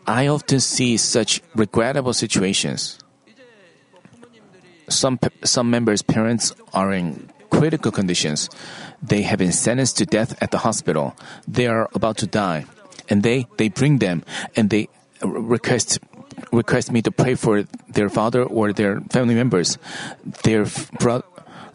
I 0.04 0.26
often 0.26 0.58
see 0.58 0.96
such 0.96 1.40
regrettable 1.54 2.12
situations. 2.12 2.98
Some, 4.88 5.20
some 5.44 5.70
members' 5.70 6.02
parents 6.02 6.52
are 6.74 6.92
in 6.92 7.30
critical 7.50 7.92
conditions. 7.92 8.50
They 9.02 9.22
have 9.22 9.38
been 9.38 9.52
sentenced 9.52 9.98
to 9.98 10.06
death 10.06 10.36
at 10.42 10.50
the 10.50 10.58
hospital. 10.58 11.16
They 11.48 11.66
are 11.66 11.88
about 11.94 12.18
to 12.18 12.26
die. 12.26 12.66
And 13.08 13.22
they, 13.22 13.46
they 13.56 13.68
bring 13.68 13.98
them 13.98 14.22
and 14.56 14.70
they 14.70 14.88
request 15.22 15.98
request 16.52 16.90
me 16.90 17.02
to 17.02 17.10
pray 17.10 17.34
for 17.34 17.64
their 17.88 18.08
father 18.08 18.42
or 18.42 18.72
their 18.72 19.00
family 19.10 19.34
members. 19.34 19.78
Their 20.44 20.66
bro- 20.98 21.24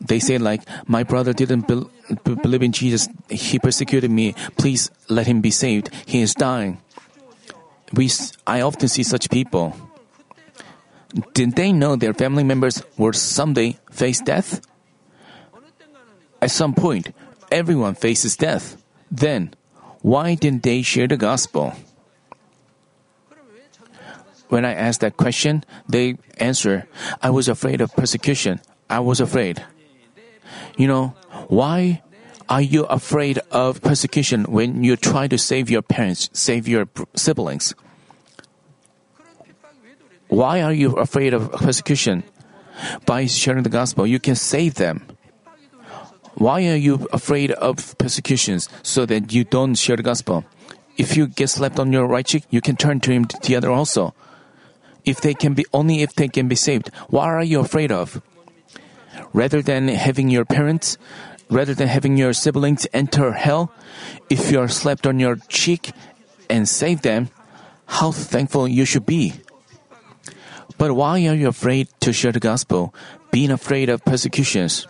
they 0.01 0.19
say 0.19 0.37
like, 0.37 0.61
my 0.87 1.03
brother 1.03 1.33
didn't 1.33 1.67
be- 1.67 1.85
believe 2.23 2.63
in 2.63 2.71
Jesus. 2.71 3.07
He 3.29 3.59
persecuted 3.59 4.11
me. 4.11 4.33
Please 4.57 4.89
let 5.09 5.27
him 5.27 5.41
be 5.41 5.51
saved. 5.51 5.89
He 6.05 6.21
is 6.21 6.33
dying. 6.33 6.79
We, 7.93 8.09
I 8.47 8.61
often 8.61 8.87
see 8.87 9.03
such 9.03 9.29
people. 9.29 9.75
Didn't 11.33 11.55
they 11.55 11.71
know 11.71 11.95
their 11.95 12.13
family 12.13 12.43
members 12.43 12.83
will 12.97 13.13
someday 13.13 13.77
face 13.91 14.19
death? 14.19 14.61
At 16.45 16.51
some 16.51 16.75
point, 16.75 17.09
everyone 17.49 17.95
faces 17.95 18.37
death. 18.37 18.77
Then, 19.09 19.55
why 20.05 20.35
didn't 20.35 20.61
they 20.61 20.83
share 20.83 21.07
the 21.07 21.17
gospel? 21.17 21.73
When 24.49 24.63
I 24.63 24.75
ask 24.77 25.01
that 25.01 25.17
question, 25.17 25.65
they 25.89 26.21
answer, 26.37 26.85
I 27.19 27.31
was 27.31 27.49
afraid 27.49 27.81
of 27.81 27.95
persecution. 27.97 28.61
I 28.87 28.99
was 28.99 29.19
afraid. 29.19 29.65
You 30.77 30.85
know, 30.85 31.17
why 31.47 32.03
are 32.47 32.61
you 32.61 32.85
afraid 32.93 33.39
of 33.49 33.81
persecution 33.81 34.43
when 34.43 34.83
you 34.83 34.97
try 34.97 35.25
to 35.25 35.39
save 35.39 35.71
your 35.71 35.81
parents, 35.81 36.29
save 36.31 36.67
your 36.67 36.85
siblings? 37.15 37.73
Why 40.27 40.61
are 40.61 40.73
you 40.73 40.93
afraid 40.93 41.33
of 41.33 41.51
persecution? 41.53 42.21
By 43.07 43.25
sharing 43.25 43.63
the 43.63 43.73
gospel, 43.73 44.05
you 44.05 44.19
can 44.19 44.35
save 44.35 44.75
them. 44.75 45.14
Why 46.35 46.67
are 46.67 46.75
you 46.75 47.07
afraid 47.13 47.51
of 47.51 47.97
persecutions 47.97 48.67
so 48.83 49.05
that 49.05 49.31
you 49.31 49.45
don't 49.45 49.75
share 49.75 49.95
the 49.95 50.03
gospel? 50.03 50.43
If 50.97 51.15
you 51.15 51.27
get 51.27 51.49
slapped 51.49 51.79
on 51.79 51.93
your 51.93 52.07
right 52.07 52.25
cheek, 52.25 52.43
you 52.49 52.59
can 52.59 52.75
turn 52.75 52.99
to 53.01 53.11
him 53.11 53.27
the 53.43 53.55
other 53.55 53.71
also. 53.71 54.13
If 55.05 55.21
they 55.21 55.33
can 55.33 55.53
be 55.53 55.65
only 55.71 56.01
if 56.01 56.13
they 56.13 56.27
can 56.27 56.47
be 56.47 56.55
saved, 56.55 56.89
what 57.07 57.29
are 57.29 57.43
you 57.43 57.59
afraid 57.61 57.91
of? 57.91 58.21
Rather 59.31 59.61
than 59.61 59.87
having 59.87 60.29
your 60.29 60.43
parents, 60.43 60.97
rather 61.49 61.73
than 61.73 61.87
having 61.87 62.17
your 62.17 62.33
siblings 62.33 62.85
enter 62.91 63.31
hell, 63.31 63.71
if 64.29 64.51
you 64.51 64.59
are 64.59 64.67
slapped 64.67 65.07
on 65.07 65.19
your 65.19 65.37
cheek 65.47 65.91
and 66.49 66.67
save 66.67 67.01
them, 67.01 67.29
how 67.85 68.11
thankful 68.11 68.67
you 68.67 68.83
should 68.83 69.05
be. 69.05 69.33
But 70.77 70.93
why 70.93 71.25
are 71.27 71.35
you 71.35 71.47
afraid 71.47 71.87
to 72.01 72.11
share 72.11 72.33
the 72.33 72.39
gospel, 72.41 72.93
being 73.31 73.51
afraid 73.51 73.87
of 73.87 74.03
persecutions? 74.03 74.87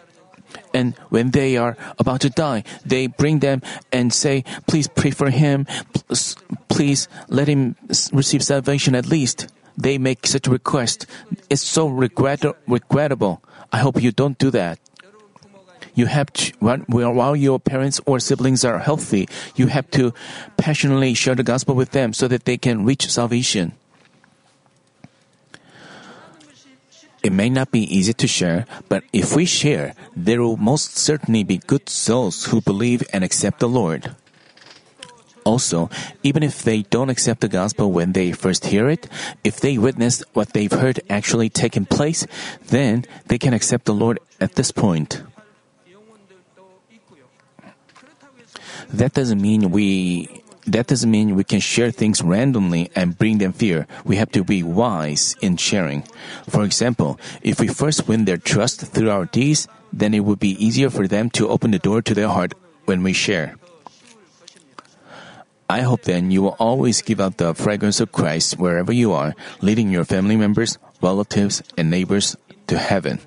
And 0.75 0.93
when 1.07 1.31
they 1.31 1.55
are 1.55 1.77
about 1.97 2.19
to 2.27 2.29
die, 2.29 2.67
they 2.83 3.07
bring 3.07 3.39
them 3.39 3.63
and 3.95 4.11
say, 4.11 4.43
Please 4.67 4.91
pray 4.91 5.11
for 5.11 5.31
him. 5.31 5.65
Please 6.67 7.07
let 7.29 7.47
him 7.47 7.79
receive 8.11 8.43
salvation 8.43 8.93
at 8.93 9.07
least. 9.07 9.47
They 9.77 9.97
make 9.97 10.27
such 10.27 10.47
a 10.47 10.51
request. 10.51 11.07
It's 11.49 11.63
so 11.63 11.87
regret- 11.87 12.43
regrettable. 12.67 13.41
I 13.71 13.79
hope 13.79 14.03
you 14.03 14.11
don't 14.11 14.37
do 14.37 14.51
that. 14.51 14.79
You 15.95 16.07
have 16.07 16.27
to, 16.33 16.51
while 16.59 17.35
your 17.37 17.57
parents 17.57 18.01
or 18.05 18.19
siblings 18.19 18.65
are 18.65 18.79
healthy, 18.79 19.29
you 19.55 19.67
have 19.67 19.89
to 19.91 20.13
passionately 20.57 21.13
share 21.13 21.35
the 21.35 21.43
gospel 21.43 21.73
with 21.73 21.91
them 21.91 22.11
so 22.11 22.27
that 22.27 22.43
they 22.43 22.57
can 22.57 22.83
reach 22.83 23.09
salvation. 23.09 23.71
It 27.25 27.33
may 27.33 27.49
not 27.49 27.71
be 27.71 27.81
easy 27.89 28.13
to 28.13 28.27
share, 28.27 28.69
but 28.87 29.01
if 29.11 29.35
we 29.35 29.49
share, 29.49 29.97
there 30.15 30.43
will 30.43 30.61
most 30.61 30.95
certainly 30.95 31.41
be 31.41 31.57
good 31.57 31.89
souls 31.89 32.53
who 32.53 32.61
believe 32.61 33.01
and 33.11 33.23
accept 33.23 33.57
the 33.57 33.67
Lord. 33.67 34.13
Also, 35.43 35.89
even 36.21 36.43
if 36.43 36.61
they 36.61 36.83
don't 36.83 37.09
accept 37.09 37.41
the 37.41 37.49
gospel 37.49 37.91
when 37.91 38.13
they 38.13 38.31
first 38.31 38.69
hear 38.69 38.87
it, 38.87 39.09
if 39.43 39.59
they 39.59 39.75
witness 39.79 40.21
what 40.37 40.53
they've 40.53 40.71
heard 40.71 41.01
actually 41.09 41.49
taking 41.49 41.89
place, 41.89 42.27
then 42.69 43.05
they 43.25 43.39
can 43.39 43.57
accept 43.57 43.85
the 43.85 43.97
Lord 43.97 44.19
at 44.39 44.53
this 44.53 44.69
point. 44.69 45.23
That 48.93 49.13
doesn't 49.17 49.41
mean 49.41 49.71
we 49.71 50.44
that 50.67 50.87
doesn't 50.87 51.09
mean 51.09 51.35
we 51.35 51.43
can 51.43 51.59
share 51.59 51.91
things 51.91 52.21
randomly 52.21 52.89
and 52.95 53.17
bring 53.17 53.37
them 53.37 53.53
fear. 53.53 53.87
We 54.03 54.15
have 54.17 54.31
to 54.31 54.43
be 54.43 54.63
wise 54.63 55.35
in 55.41 55.57
sharing. 55.57 56.03
For 56.49 56.63
example, 56.63 57.19
if 57.41 57.59
we 57.59 57.67
first 57.67 58.07
win 58.07 58.25
their 58.25 58.37
trust 58.37 58.81
through 58.81 59.09
our 59.09 59.25
deeds, 59.25 59.67
then 59.93 60.13
it 60.13 60.21
would 60.21 60.39
be 60.39 60.57
easier 60.63 60.89
for 60.89 61.07
them 61.07 61.29
to 61.31 61.49
open 61.49 61.71
the 61.71 61.79
door 61.79 62.01
to 62.01 62.13
their 62.13 62.29
heart 62.29 62.53
when 62.85 63.03
we 63.03 63.13
share. 63.13 63.55
I 65.69 65.81
hope 65.81 66.03
then 66.03 66.29
you 66.29 66.43
will 66.43 66.55
always 66.59 67.01
give 67.01 67.19
out 67.19 67.37
the 67.37 67.55
fragrance 67.55 67.99
of 67.99 68.11
Christ 68.11 68.59
wherever 68.59 68.93
you 68.93 69.13
are, 69.13 69.33
leading 69.61 69.89
your 69.89 70.05
family 70.05 70.35
members, 70.35 70.77
relatives, 71.01 71.63
and 71.77 71.89
neighbors 71.89 72.37
to 72.67 72.77
heaven. 72.77 73.19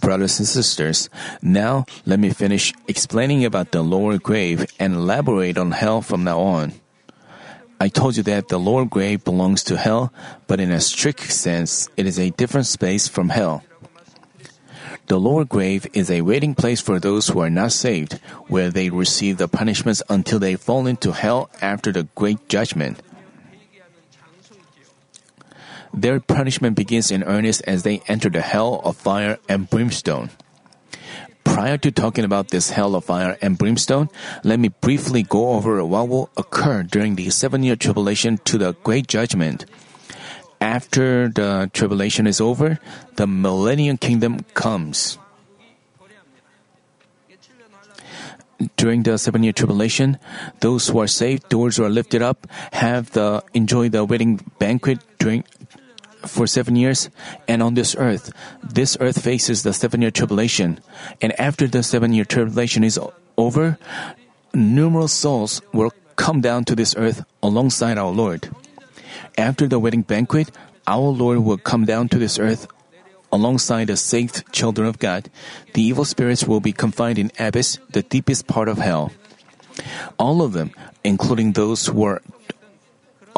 Brothers 0.00 0.38
and 0.38 0.46
sisters, 0.46 1.08
now 1.42 1.86
let 2.04 2.18
me 2.18 2.30
finish 2.30 2.72
explaining 2.86 3.44
about 3.44 3.72
the 3.72 3.82
lower 3.82 4.18
grave 4.18 4.66
and 4.78 4.94
elaborate 4.94 5.56
on 5.56 5.72
hell 5.72 6.02
from 6.02 6.24
now 6.24 6.40
on. 6.40 6.72
I 7.80 7.88
told 7.88 8.16
you 8.16 8.22
that 8.24 8.48
the 8.48 8.58
lower 8.58 8.84
grave 8.84 9.24
belongs 9.24 9.62
to 9.64 9.76
hell, 9.76 10.12
but 10.46 10.60
in 10.60 10.70
a 10.70 10.80
strict 10.80 11.32
sense, 11.32 11.88
it 11.96 12.06
is 12.06 12.18
a 12.18 12.30
different 12.30 12.66
space 12.66 13.08
from 13.08 13.28
hell. 13.28 13.62
The 15.06 15.18
lower 15.18 15.44
grave 15.44 15.86
is 15.94 16.10
a 16.10 16.20
waiting 16.20 16.54
place 16.54 16.82
for 16.82 17.00
those 17.00 17.28
who 17.28 17.40
are 17.40 17.48
not 17.48 17.72
saved, 17.72 18.14
where 18.48 18.70
they 18.70 18.90
receive 18.90 19.38
the 19.38 19.48
punishments 19.48 20.02
until 20.10 20.38
they 20.38 20.56
fall 20.56 20.86
into 20.86 21.12
hell 21.12 21.48
after 21.62 21.92
the 21.92 22.08
great 22.14 22.48
judgment. 22.48 23.00
Their 25.92 26.20
punishment 26.20 26.76
begins 26.76 27.10
in 27.10 27.22
earnest 27.24 27.62
as 27.66 27.82
they 27.82 28.02
enter 28.06 28.28
the 28.28 28.40
hell 28.40 28.80
of 28.84 28.96
fire 28.96 29.38
and 29.48 29.68
brimstone. 29.68 30.30
Prior 31.44 31.78
to 31.78 31.90
talking 31.90 32.24
about 32.24 32.48
this 32.48 32.70
hell 32.70 32.94
of 32.94 33.04
fire 33.04 33.36
and 33.40 33.56
brimstone, 33.56 34.10
let 34.44 34.60
me 34.60 34.68
briefly 34.68 35.22
go 35.22 35.56
over 35.56 35.82
what 35.84 36.08
will 36.08 36.30
occur 36.36 36.82
during 36.82 37.16
the 37.16 37.30
seven 37.30 37.62
year 37.62 37.74
tribulation 37.74 38.38
to 38.44 38.58
the 38.58 38.74
great 38.84 39.08
judgment. 39.08 39.64
After 40.60 41.28
the 41.28 41.70
tribulation 41.72 42.26
is 42.26 42.40
over, 42.40 42.78
the 43.16 43.26
millennium 43.26 43.96
kingdom 43.96 44.44
comes. 44.54 45.18
During 48.76 49.04
the 49.04 49.18
seven 49.18 49.42
year 49.42 49.52
tribulation, 49.52 50.18
those 50.60 50.88
who 50.88 50.98
are 51.00 51.06
saved, 51.06 51.48
doors 51.48 51.78
are 51.78 51.88
lifted 51.88 52.22
up, 52.22 52.46
have 52.72 53.10
the 53.12 53.42
enjoy 53.54 53.88
the 53.88 54.04
wedding 54.04 54.40
banquet 54.58 54.98
during 55.18 55.44
for 56.26 56.46
seven 56.46 56.76
years, 56.76 57.10
and 57.46 57.62
on 57.62 57.74
this 57.74 57.94
earth, 57.96 58.32
this 58.62 58.96
earth 59.00 59.22
faces 59.22 59.62
the 59.62 59.72
seven 59.72 60.02
year 60.02 60.10
tribulation. 60.10 60.80
And 61.22 61.38
after 61.38 61.66
the 61.66 61.82
seven 61.82 62.12
year 62.12 62.24
tribulation 62.24 62.82
is 62.84 62.98
over, 63.36 63.78
numerous 64.52 65.12
souls 65.12 65.62
will 65.72 65.92
come 66.16 66.40
down 66.40 66.64
to 66.64 66.74
this 66.74 66.94
earth 66.96 67.24
alongside 67.42 67.98
our 67.98 68.10
Lord. 68.10 68.50
After 69.36 69.68
the 69.68 69.78
wedding 69.78 70.02
banquet, 70.02 70.50
our 70.86 71.10
Lord 71.14 71.38
will 71.40 71.58
come 71.58 71.84
down 71.84 72.08
to 72.10 72.18
this 72.18 72.38
earth 72.38 72.66
alongside 73.30 73.86
the 73.86 73.96
saved 73.96 74.50
children 74.52 74.88
of 74.88 74.98
God. 74.98 75.30
The 75.74 75.82
evil 75.82 76.04
spirits 76.04 76.44
will 76.44 76.60
be 76.60 76.72
confined 76.72 77.18
in 77.18 77.30
abyss, 77.38 77.78
the 77.90 78.02
deepest 78.02 78.46
part 78.46 78.68
of 78.68 78.78
hell. 78.78 79.12
All 80.18 80.42
of 80.42 80.52
them, 80.52 80.72
including 81.04 81.52
those 81.52 81.86
who 81.86 82.02
are 82.02 82.22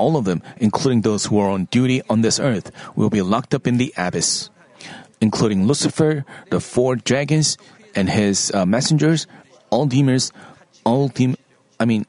all 0.00 0.16
of 0.16 0.24
them, 0.24 0.40
including 0.56 1.04
those 1.04 1.28
who 1.28 1.38
are 1.38 1.52
on 1.52 1.68
duty 1.68 2.00
on 2.08 2.24
this 2.24 2.40
earth, 2.40 2.72
will 2.96 3.12
be 3.12 3.20
locked 3.20 3.52
up 3.52 3.68
in 3.68 3.76
the 3.76 3.92
abyss, 4.00 4.48
including 5.20 5.68
Lucifer, 5.68 6.24
the 6.48 6.60
four 6.60 6.96
dragons, 6.96 7.60
and 7.94 8.08
his 8.08 8.50
uh, 8.56 8.64
messengers, 8.64 9.28
all 9.68 9.84
demons, 9.84 10.32
all 10.88 11.08
dem- 11.12 11.36
I 11.78 11.84
mean, 11.84 12.08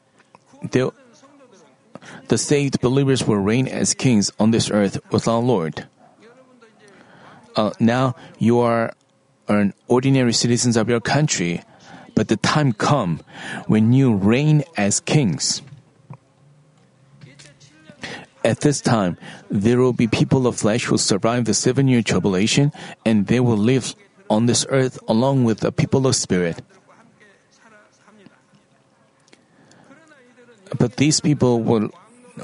the 0.72 2.38
saved 2.38 2.80
believers 2.80 3.28
will 3.28 3.44
reign 3.44 3.68
as 3.68 3.94
kings 3.94 4.32
on 4.40 4.52
this 4.52 4.72
earth 4.72 4.98
with 5.12 5.28
our 5.28 5.44
Lord. 5.44 5.88
Uh, 7.56 7.72
now 7.80 8.16
you 8.40 8.60
are 8.60 8.96
an 9.52 9.74
ordinary 9.92 10.32
citizens 10.32 10.78
of 10.78 10.88
your 10.88 11.04
country, 11.04 11.62
but 12.16 12.30
the 12.30 12.38
time 12.38 12.72
come 12.72 13.20
when 13.68 13.92
you 13.92 14.16
reign 14.16 14.64
as 14.78 15.04
kings. 15.04 15.62
At 18.44 18.62
this 18.62 18.82
time, 18.82 19.18
there 19.50 19.78
will 19.78 19.94
be 19.94 20.08
people 20.08 20.48
of 20.48 20.58
flesh 20.58 20.86
who 20.86 20.98
survive 20.98 21.46
the 21.46 21.54
seven 21.54 21.88
year 21.88 22.02
tribulation, 22.02 22.72
and 23.06 23.28
they 23.28 23.40
will 23.40 23.58
live 23.58 23.94
on 24.30 24.48
this 24.48 24.66
earth 24.70 24.98
along 25.08 25.44
with 25.44 25.60
the 25.60 25.72
people 25.72 26.08
of 26.08 26.16
spirit. 26.16 26.62
But 30.78 30.98
these 30.98 31.20
people 31.20 31.62
will 31.62 31.92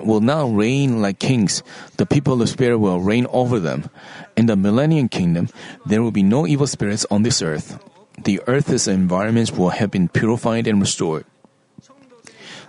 will 0.03 0.21
now 0.21 0.47
reign 0.47 1.01
like 1.01 1.17
kings. 1.17 1.63
The 1.97 2.05
people 2.05 2.41
of 2.41 2.49
spirit 2.49 2.77
will 2.77 2.99
reign 2.99 3.25
over 3.31 3.59
them. 3.59 3.89
In 4.35 4.45
the 4.45 4.55
millennium 4.55 5.09
kingdom, 5.09 5.49
there 5.85 6.03
will 6.03 6.11
be 6.11 6.23
no 6.23 6.45
evil 6.45 6.67
spirits 6.67 7.05
on 7.09 7.23
this 7.23 7.41
earth. 7.41 7.79
The 8.23 8.41
earth's 8.47 8.87
environments 8.87 9.51
will 9.51 9.69
have 9.69 9.89
been 9.89 10.09
purified 10.09 10.67
and 10.67 10.81
restored. 10.81 11.25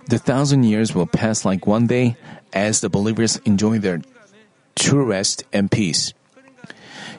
The 0.07 0.17
thousand 0.17 0.63
years 0.63 0.95
will 0.95 1.05
pass 1.05 1.45
like 1.45 1.67
one 1.67 1.85
day 1.85 2.17
as 2.53 2.81
the 2.81 2.89
believers 2.89 3.37
enjoy 3.45 3.79
their 3.79 4.01
true 4.75 5.03
rest 5.03 5.43
and 5.51 5.71
peace. 5.71 6.13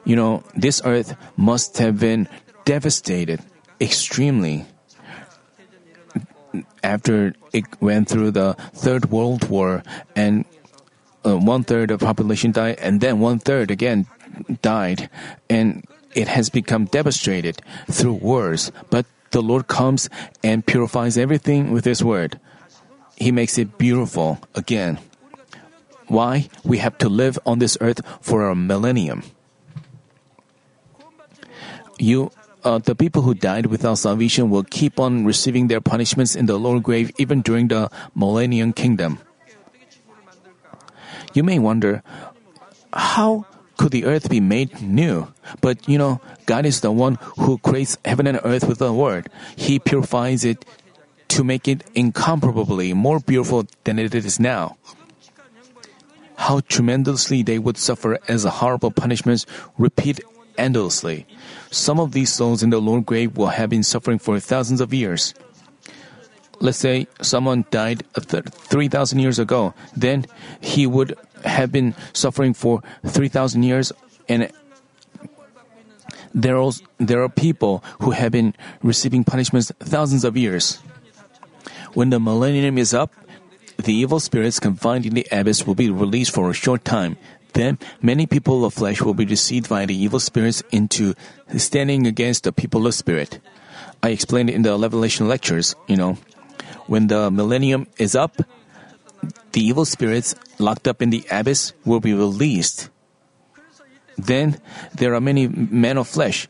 You 0.04 0.16
know, 0.16 0.42
this 0.54 0.80
earth 0.84 1.14
must 1.36 1.78
have 1.78 2.00
been 2.00 2.28
devastated 2.64 3.40
extremely 3.80 4.66
after 6.82 7.34
it 7.52 7.64
went 7.80 8.08
through 8.08 8.32
the 8.32 8.54
Third 8.72 9.10
World 9.10 9.48
War 9.48 9.82
and 10.16 10.44
uh, 11.24 11.36
one 11.36 11.64
third 11.64 11.90
of 11.90 12.00
population 12.00 12.52
died, 12.52 12.78
and 12.80 13.00
then 13.00 13.20
one 13.20 13.38
third 13.38 13.70
again 13.70 14.06
died, 14.62 15.10
and 15.48 15.84
it 16.14 16.28
has 16.28 16.48
become 16.48 16.86
devastated 16.86 17.60
through 17.90 18.14
wars. 18.14 18.72
But 18.88 19.06
the 19.30 19.42
Lord 19.42 19.68
comes 19.68 20.08
and 20.42 20.64
purifies 20.64 21.18
everything 21.18 21.72
with 21.72 21.84
His 21.84 22.02
word. 22.02 22.40
He 23.16 23.32
makes 23.32 23.58
it 23.58 23.76
beautiful 23.76 24.40
again. 24.54 24.98
Why? 26.10 26.50
We 26.66 26.82
have 26.82 26.98
to 26.98 27.08
live 27.08 27.38
on 27.46 27.62
this 27.62 27.78
earth 27.80 28.02
for 28.20 28.50
a 28.50 28.58
millennium. 28.58 29.22
You 32.02 32.34
uh, 32.64 32.82
the 32.82 32.98
people 32.98 33.22
who 33.22 33.32
died 33.32 33.66
without 33.66 33.94
salvation 33.96 34.50
will 34.50 34.64
keep 34.64 34.98
on 34.98 35.24
receiving 35.24 35.68
their 35.68 35.80
punishments 35.80 36.34
in 36.34 36.44
the 36.44 36.58
lower 36.58 36.80
grave 36.80 37.14
even 37.16 37.40
during 37.40 37.68
the 37.68 37.88
millennium 38.12 38.74
kingdom. 38.74 39.20
You 41.32 41.44
may 41.44 41.60
wonder, 41.60 42.02
how 42.92 43.46
could 43.78 43.92
the 43.92 44.04
earth 44.04 44.28
be 44.28 44.40
made 44.40 44.82
new? 44.82 45.32
But 45.62 45.88
you 45.88 45.96
know, 45.96 46.20
God 46.44 46.66
is 46.66 46.80
the 46.80 46.90
one 46.90 47.22
who 47.38 47.56
creates 47.58 47.96
heaven 48.04 48.26
and 48.26 48.40
earth 48.42 48.66
with 48.66 48.82
the 48.82 48.92
word. 48.92 49.30
He 49.54 49.78
purifies 49.78 50.44
it 50.44 50.66
to 51.38 51.44
make 51.44 51.68
it 51.68 51.86
incomparably 51.94 52.92
more 52.94 53.20
beautiful 53.20 53.64
than 53.84 54.00
it 54.00 54.12
is 54.12 54.40
now. 54.40 54.76
How 56.40 56.60
tremendously 56.60 57.42
they 57.42 57.58
would 57.58 57.76
suffer 57.76 58.18
as 58.26 58.44
horrible 58.44 58.90
punishments 58.90 59.44
repeat 59.76 60.20
endlessly. 60.56 61.26
Some 61.70 62.00
of 62.00 62.12
these 62.12 62.32
souls 62.32 62.62
in 62.62 62.70
the 62.70 62.80
lower 62.80 63.02
grave 63.02 63.36
will 63.36 63.52
have 63.52 63.68
been 63.68 63.82
suffering 63.82 64.18
for 64.18 64.40
thousands 64.40 64.80
of 64.80 64.94
years. 64.94 65.34
Let's 66.58 66.78
say 66.78 67.08
someone 67.20 67.66
died 67.70 68.04
3,000 68.16 69.18
years 69.18 69.38
ago, 69.38 69.74
then 69.94 70.24
he 70.62 70.86
would 70.86 71.14
have 71.44 71.72
been 71.72 71.94
suffering 72.14 72.54
for 72.54 72.82
3,000 73.04 73.62
years, 73.62 73.92
and 74.26 74.50
there 76.32 76.56
are, 76.56 76.72
there 76.96 77.22
are 77.22 77.28
people 77.28 77.84
who 78.00 78.12
have 78.12 78.32
been 78.32 78.54
receiving 78.82 79.24
punishments 79.24 79.72
thousands 79.78 80.24
of 80.24 80.38
years. 80.38 80.80
When 81.92 82.08
the 82.08 82.18
millennium 82.18 82.78
is 82.78 82.94
up, 82.94 83.12
the 83.84 83.94
evil 83.94 84.20
spirits 84.20 84.60
confined 84.60 85.06
in 85.06 85.14
the 85.14 85.26
abyss 85.30 85.66
will 85.66 85.74
be 85.74 85.90
released 85.90 86.34
for 86.34 86.50
a 86.50 86.54
short 86.54 86.84
time. 86.84 87.16
Then 87.52 87.78
many 88.00 88.26
people 88.26 88.64
of 88.64 88.74
flesh 88.74 89.02
will 89.02 89.14
be 89.14 89.24
deceived 89.24 89.68
by 89.68 89.86
the 89.86 89.94
evil 89.94 90.20
spirits 90.20 90.62
into 90.70 91.14
standing 91.56 92.06
against 92.06 92.44
the 92.44 92.52
people 92.52 92.86
of 92.86 92.94
spirit. 92.94 93.40
I 94.02 94.10
explained 94.10 94.50
in 94.50 94.62
the 94.62 94.78
Revelation 94.78 95.28
lectures, 95.28 95.74
you 95.86 95.96
know. 95.96 96.16
When 96.86 97.06
the 97.06 97.30
millennium 97.30 97.86
is 97.98 98.14
up, 98.14 98.36
the 99.52 99.60
evil 99.60 99.84
spirits 99.84 100.34
locked 100.58 100.88
up 100.88 101.02
in 101.02 101.10
the 101.10 101.24
abyss 101.30 101.72
will 101.84 102.00
be 102.00 102.14
released. 102.14 102.88
Then 104.16 104.60
there 104.94 105.14
are 105.14 105.20
many 105.20 105.48
men 105.48 105.98
of 105.98 106.08
flesh 106.08 106.48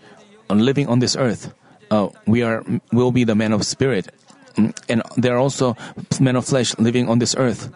living 0.49 0.89
on 0.89 0.99
this 0.99 1.17
earth. 1.17 1.53
Uh, 1.91 2.09
we 2.27 2.43
are 2.43 2.65
will 2.93 3.11
be 3.11 3.25
the 3.25 3.35
men 3.35 3.53
of 3.53 3.67
spirit, 3.67 4.09
Mm, 4.57 4.77
and 4.89 5.03
there 5.17 5.35
are 5.35 5.39
also 5.39 5.77
men 6.21 6.37
of 6.37 6.45
flesh 6.45 6.77
living 6.79 7.09
on 7.09 7.19
this 7.19 7.35
earth 7.37 7.71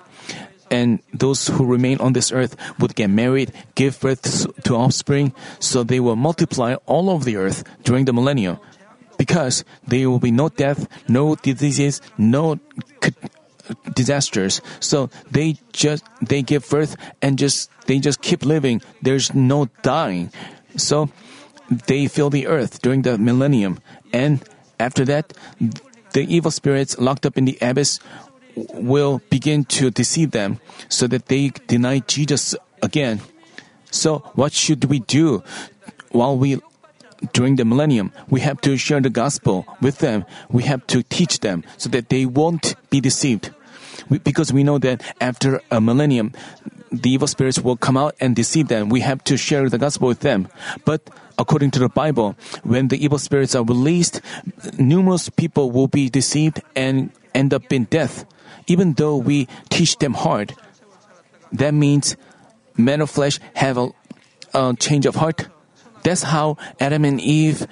and 0.71 0.99
those 1.13 1.47
who 1.49 1.65
remain 1.65 2.01
on 2.01 2.13
this 2.13 2.33
earth 2.33 2.57
would 2.79 2.95
get 2.95 3.09
married, 3.09 3.53
give 3.75 4.01
birth 4.01 4.47
to 4.65 4.75
offspring, 4.75 5.33
so 5.61 5.85
they 5.85 6.01
will 6.01 6.17
multiply 6.17 6.75
all 6.87 7.11
over 7.11 7.25
the 7.25 7.37
earth 7.37 7.65
during 7.85 8.05
the 8.05 8.13
millennium. 8.13 8.59
Because 9.17 9.65
there 9.87 10.11
will 10.11 10.19
be 10.19 10.33
no 10.33 10.49
death, 10.49 10.89
no 11.09 11.37
diseases, 11.37 12.03
no 12.19 12.59
disasters. 13.95 14.61
So 14.81 15.09
they 15.31 15.57
just 15.73 16.05
they 16.21 16.43
give 16.43 16.69
birth 16.69 16.97
and 17.23 17.39
just 17.39 17.71
they 17.87 18.01
just 18.01 18.21
keep 18.21 18.45
living. 18.45 18.83
There's 19.03 19.33
no 19.33 19.71
dying. 19.83 20.33
So 20.77 21.11
they 21.87 22.09
fill 22.09 22.31
the 22.31 22.49
earth 22.49 22.83
during 22.83 23.03
the 23.03 23.17
millennium, 23.17 23.79
and 24.13 24.43
after 24.81 25.05
that, 25.05 25.33
the 26.15 26.23
evil 26.35 26.51
spirits 26.51 26.99
locked 26.99 27.27
up 27.27 27.37
in 27.37 27.45
the 27.45 27.59
abyss 27.61 28.01
will 28.57 29.21
begin 29.31 29.65
to 29.65 29.91
deceive 29.91 30.31
them 30.31 30.61
so 30.89 31.07
that 31.07 31.27
they 31.27 31.51
deny 31.67 31.99
Jesus 32.01 32.55
again. 32.83 33.21
So, 33.91 34.19
what 34.35 34.53
should 34.53 34.85
we 34.85 35.01
do 35.01 35.43
while 36.11 36.37
we 36.37 36.61
during 37.33 37.57
the 37.57 37.65
millennium, 37.65 38.13
we 38.29 38.41
have 38.41 38.61
to 38.61 38.77
share 38.77 39.01
the 39.01 39.09
gospel 39.09 39.67
with 39.81 39.99
them. 39.99 40.27
We 40.51 40.65
have 40.65 40.87
to 40.89 41.03
teach 41.03 41.41
them 41.41 41.65
so 41.79 41.89
that 41.91 42.11
they 42.11 42.27
won't 42.27 42.75
be 42.91 43.01
deceived. 43.01 43.51
We, 44.11 44.19
because 44.19 44.53
we 44.53 44.63
know 44.63 44.79
that 44.79 45.01
after 45.21 45.63
a 45.71 45.81
millennium, 45.81 46.33
the 47.03 47.11
evil 47.11 47.27
spirits 47.27 47.59
will 47.61 47.77
come 47.77 47.97
out 47.97 48.15
and 48.21 48.35
deceive 48.37 48.69
them. 48.69 48.89
We 48.89 49.01
have 49.01 49.23
to 49.25 49.37
share 49.37 49.69
the 49.69 49.79
gospel 49.79 50.09
with 50.09 50.21
them. 50.21 50.49
But 50.85 51.09
according 51.39 51.73
to 51.73 51.79
the 51.79 51.89
Bible, 51.89 52.37
when 52.63 52.89
the 52.89 53.03
evil 53.03 53.19
spirits 53.19 53.55
are 53.55 53.65
released, 53.65 54.21
numerous 54.79 55.29
people 55.29 55.71
will 55.71 55.89
be 55.89 56.09
deceived 56.09 56.63
and 56.77 57.11
end 57.35 57.53
up 57.53 57.73
in 57.73 57.85
death 57.85 58.25
even 58.67 58.95
though 58.95 59.17
we 59.17 59.49
teach 59.71 59.99
them 59.99 60.15
hard. 60.15 60.55
That 61.53 61.75
means 61.75 62.17
men 62.77 63.01
of 63.01 63.11
flesh 63.11 63.39
have 63.55 63.79
a, 63.79 63.89
a 64.53 64.75
change 64.79 65.07
of 65.07 65.17
heart. 65.17 65.49
That's 66.03 66.23
how 66.23 66.57
Adam 66.81 67.05
and 67.05 67.21
Eve 67.21 67.67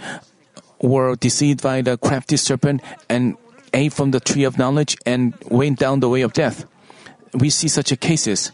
were 0.81 1.17
deceived 1.17 1.63
by 1.63 1.83
the 1.83 1.97
crafty 1.99 2.37
serpent 2.37 2.83
and 3.09 3.37
ate 3.73 3.93
from 3.93 4.11
the 4.11 4.21
tree 4.21 4.45
of 4.45 4.59
knowledge 4.59 4.97
and 5.07 5.35
went 5.49 5.79
down 5.79 6.01
the 6.01 6.09
way 6.09 6.23
of 6.23 6.33
death. 6.33 6.67
We 7.35 7.51
see 7.51 7.69
such 7.69 7.99
cases. 8.01 8.53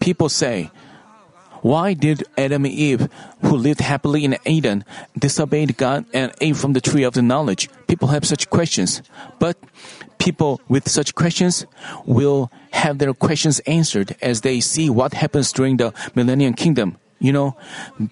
People 0.00 0.28
say, 0.28 0.70
why 1.62 1.92
did 1.92 2.24
Adam 2.38 2.64
and 2.64 2.72
Eve, 2.72 3.08
who 3.42 3.56
lived 3.56 3.80
happily 3.80 4.24
in 4.24 4.38
Eden, 4.46 4.84
disobeyed 5.18 5.76
God 5.76 6.06
and 6.14 6.32
ate 6.40 6.56
from 6.56 6.72
the 6.72 6.80
tree 6.80 7.02
of 7.02 7.12
the 7.12 7.22
knowledge? 7.22 7.68
People 7.86 8.08
have 8.08 8.26
such 8.26 8.48
questions. 8.48 9.02
But 9.38 9.58
people 10.18 10.60
with 10.68 10.88
such 10.88 11.14
questions 11.14 11.66
will 12.06 12.50
have 12.72 12.98
their 12.98 13.12
questions 13.12 13.60
answered 13.60 14.16
as 14.22 14.40
they 14.40 14.60
see 14.60 14.88
what 14.88 15.12
happens 15.12 15.52
during 15.52 15.76
the 15.76 15.92
millennium 16.14 16.54
kingdom. 16.54 16.96
You 17.18 17.32
know, 17.32 17.56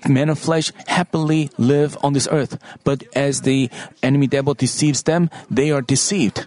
men 0.07 0.29
of 0.29 0.38
flesh 0.38 0.70
happily 0.87 1.51
live 1.57 1.96
on 2.03 2.12
this 2.12 2.29
earth, 2.31 2.59
but 2.85 3.05
as 3.16 3.40
the 3.40 3.70
enemy 4.03 4.27
devil 4.27 4.53
deceives 4.53 5.05
them, 5.05 5.31
they 5.51 5.70
are 5.70 5.81
deceived. 5.81 6.46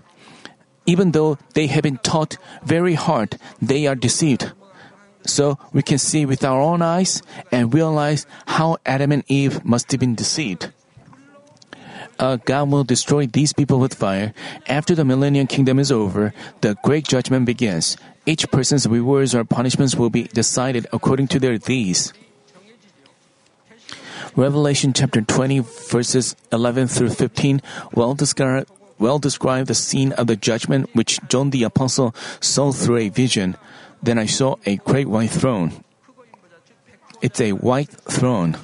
Even 0.85 1.11
though 1.11 1.39
they 1.55 1.65
have 1.65 1.81
been 1.81 1.97
taught 1.97 2.37
very 2.63 2.93
hard, 2.93 3.39
they 3.59 3.87
are 3.87 3.95
deceived. 3.95 4.51
So 5.25 5.57
we 5.71 5.81
can 5.81 5.97
see 5.97 6.25
with 6.25 6.43
our 6.43 6.59
own 6.59 6.81
eyes 6.81 7.21
and 7.51 7.73
realize 7.73 8.25
how 8.47 8.77
Adam 8.85 9.11
and 9.11 9.23
Eve 9.27 9.63
must 9.63 9.91
have 9.91 9.99
been 9.99 10.15
deceived 10.15 10.71
uh, 12.21 12.37
God 12.45 12.69
will 12.69 12.83
destroy 12.83 13.25
these 13.25 13.51
people 13.51 13.79
with 13.79 13.95
fire. 13.95 14.33
After 14.67 14.93
the 14.93 15.03
millennium 15.03 15.47
kingdom 15.47 15.79
is 15.79 15.91
over, 15.91 16.33
the 16.61 16.77
great 16.83 17.07
judgment 17.07 17.45
begins. 17.45 17.97
Each 18.25 18.49
person's 18.51 18.87
rewards 18.87 19.33
or 19.33 19.43
punishments 19.43 19.95
will 19.95 20.11
be 20.11 20.29
decided 20.29 20.85
according 20.93 21.27
to 21.29 21.39
their 21.39 21.57
deeds. 21.57 22.13
Revelation 24.35 24.93
chapter 24.93 25.21
20, 25.21 25.59
verses 25.89 26.35
11 26.53 26.87
through 26.87 27.09
15, 27.09 27.61
well 27.93 28.15
well 28.99 29.19
describe 29.19 29.65
the 29.65 29.73
scene 29.73 30.11
of 30.13 30.27
the 30.27 30.35
judgment 30.35 30.89
which 30.93 31.19
John 31.27 31.49
the 31.49 31.63
Apostle 31.63 32.15
saw 32.39 32.71
through 32.71 32.97
a 32.97 33.09
vision. 33.09 33.57
Then 34.03 34.17
I 34.17 34.25
saw 34.25 34.55
a 34.65 34.77
great 34.77 35.07
white 35.07 35.29
throne. 35.29 35.83
It's 37.21 37.39
a 37.39 37.53
white 37.53 37.89
throne. 37.89 38.57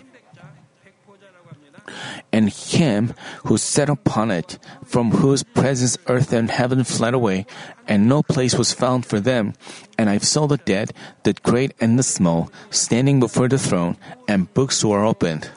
And 2.33 2.49
him 2.49 3.13
who 3.45 3.57
sat 3.57 3.87
upon 3.87 4.31
it, 4.31 4.59
from 4.83 5.11
whose 5.11 5.43
presence 5.43 5.97
earth 6.07 6.33
and 6.33 6.51
heaven 6.51 6.83
fled 6.83 7.13
away, 7.13 7.45
and 7.87 8.09
no 8.09 8.21
place 8.21 8.55
was 8.55 8.73
found 8.73 9.05
for 9.05 9.19
them. 9.19 9.53
And 9.97 10.09
I 10.09 10.17
saw 10.17 10.47
the 10.47 10.57
dead, 10.57 10.91
the 11.23 11.33
great 11.33 11.73
and 11.79 11.97
the 11.97 12.03
small, 12.03 12.51
standing 12.69 13.19
before 13.19 13.47
the 13.47 13.57
throne, 13.57 13.95
and 14.27 14.53
books 14.53 14.83
were 14.83 15.05
opened. 15.05 15.49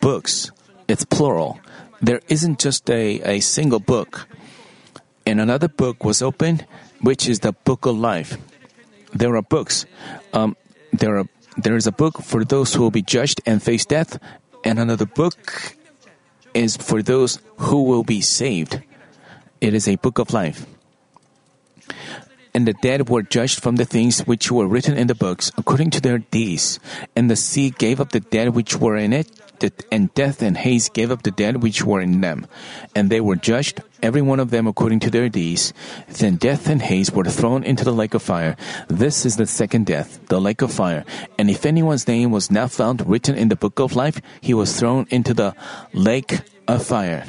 Books, 0.00 0.50
it's 0.86 1.04
plural. 1.04 1.60
There 2.00 2.20
isn't 2.28 2.58
just 2.58 2.88
a, 2.90 3.20
a 3.24 3.40
single 3.40 3.80
book. 3.80 4.28
And 5.26 5.40
another 5.40 5.68
book 5.68 6.04
was 6.04 6.20
opened, 6.20 6.66
which 7.00 7.28
is 7.28 7.40
the 7.40 7.52
book 7.52 7.86
of 7.86 7.96
life. 7.96 8.36
There 9.12 9.36
are 9.36 9.42
books. 9.42 9.86
Um, 10.32 10.56
there 10.92 11.18
are 11.18 11.26
there 11.56 11.76
is 11.76 11.86
a 11.86 11.92
book 11.92 12.20
for 12.22 12.44
those 12.44 12.74
who 12.74 12.82
will 12.82 12.90
be 12.90 13.02
judged 13.02 13.40
and 13.46 13.62
face 13.62 13.86
death, 13.86 14.18
and 14.64 14.78
another 14.78 15.06
book 15.06 15.76
is 16.52 16.76
for 16.76 17.02
those 17.02 17.38
who 17.58 17.82
will 17.82 18.02
be 18.02 18.20
saved. 18.20 18.82
It 19.60 19.74
is 19.74 19.86
a 19.86 19.96
book 19.96 20.18
of 20.18 20.32
life. 20.32 20.66
And 22.54 22.66
the 22.66 22.74
dead 22.74 23.08
were 23.08 23.22
judged 23.22 23.60
from 23.62 23.76
the 23.76 23.84
things 23.84 24.20
which 24.26 24.50
were 24.50 24.66
written 24.66 24.96
in 24.96 25.06
the 25.06 25.14
books 25.14 25.50
according 25.58 25.90
to 25.90 26.00
their 26.00 26.18
deeds. 26.18 26.78
And 27.16 27.30
the 27.30 27.36
sea 27.36 27.70
gave 27.70 28.00
up 28.00 28.10
the 28.10 28.20
dead 28.20 28.54
which 28.54 28.76
were 28.76 28.96
in 28.96 29.12
it, 29.12 29.30
and 29.90 30.12
death 30.14 30.42
and 30.42 30.56
Hades 30.56 30.88
gave 30.88 31.10
up 31.10 31.22
the 31.22 31.30
dead 31.30 31.62
which 31.62 31.84
were 31.84 32.00
in 32.00 32.20
them. 32.20 32.46
And 32.94 33.10
they 33.10 33.20
were 33.20 33.36
judged, 33.36 33.82
every 34.02 34.22
one 34.22 34.40
of 34.40 34.50
them 34.50 34.66
according 34.66 35.00
to 35.00 35.10
their 35.10 35.28
deeds. 35.28 35.72
Then 36.08 36.36
death 36.36 36.68
and 36.68 36.82
Hades 36.82 37.12
were 37.12 37.24
thrown 37.24 37.62
into 37.64 37.84
the 37.84 37.92
lake 37.92 38.14
of 38.14 38.22
fire. 38.22 38.56
This 38.88 39.24
is 39.24 39.36
the 39.36 39.46
second 39.46 39.86
death, 39.86 40.18
the 40.28 40.40
lake 40.40 40.62
of 40.62 40.72
fire. 40.72 41.04
And 41.38 41.50
if 41.50 41.66
anyone's 41.66 42.08
name 42.08 42.30
was 42.30 42.50
not 42.50 42.70
found 42.70 43.06
written 43.06 43.36
in 43.36 43.48
the 43.48 43.56
book 43.56 43.78
of 43.78 43.96
life, 43.96 44.20
he 44.40 44.54
was 44.54 44.78
thrown 44.78 45.06
into 45.10 45.34
the 45.34 45.54
lake 45.92 46.40
of 46.66 46.84
fire. 46.84 47.24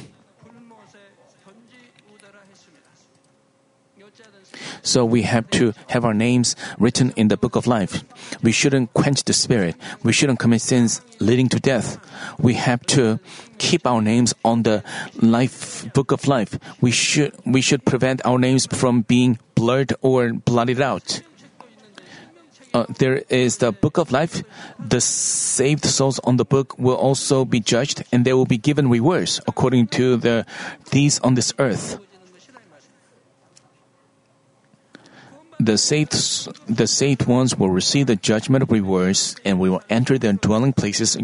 So 4.82 5.04
we 5.04 5.22
have 5.22 5.50
to 5.50 5.72
have 5.88 6.04
our 6.04 6.14
names 6.14 6.54
written 6.78 7.12
in 7.16 7.28
the 7.28 7.36
book 7.36 7.56
of 7.56 7.66
life. 7.66 8.04
We 8.42 8.52
shouldn't 8.52 8.94
quench 8.94 9.24
the 9.24 9.32
spirit. 9.32 9.76
We 10.02 10.12
shouldn't 10.12 10.38
commit 10.38 10.60
sins 10.60 11.00
leading 11.18 11.48
to 11.50 11.60
death. 11.60 11.98
We 12.38 12.54
have 12.54 12.84
to 12.94 13.18
keep 13.58 13.86
our 13.86 14.00
names 14.00 14.34
on 14.44 14.62
the 14.62 14.84
life 15.20 15.92
book 15.92 16.12
of 16.12 16.26
life. 16.26 16.58
We 16.80 16.90
should 16.90 17.34
we 17.44 17.60
should 17.60 17.84
prevent 17.84 18.24
our 18.24 18.38
names 18.38 18.66
from 18.66 19.02
being 19.02 19.38
blurred 19.54 19.92
or 20.02 20.32
blotted 20.32 20.80
out. 20.80 21.22
Uh, 22.74 22.84
there 22.98 23.24
is 23.30 23.58
the 23.58 23.72
book 23.72 23.96
of 23.96 24.12
life. 24.12 24.44
The 24.78 25.00
saved 25.00 25.86
souls 25.86 26.20
on 26.24 26.36
the 26.36 26.44
book 26.44 26.78
will 26.78 26.96
also 26.96 27.46
be 27.46 27.58
judged, 27.58 28.04
and 28.12 28.26
they 28.26 28.34
will 28.34 28.44
be 28.44 28.58
given 28.58 28.90
rewards 28.90 29.40
according 29.48 29.88
to 29.96 30.18
the 30.18 30.44
deeds 30.90 31.18
on 31.20 31.34
this 31.34 31.54
earth. 31.58 31.98
The 35.58 35.78
saved, 35.78 36.12
the 36.68 36.86
saved 36.86 37.26
ones 37.26 37.56
will 37.56 37.70
receive 37.70 38.06
the 38.06 38.16
judgment 38.16 38.62
of 38.62 38.70
rewards 38.70 39.36
and 39.44 39.58
we 39.58 39.70
will 39.70 39.82
enter 39.88 40.18
their 40.18 40.34
dwelling 40.34 40.72
places, 40.72 41.16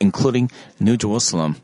including 0.00 0.50
New 0.80 0.96
Jerusalem. 0.96 1.56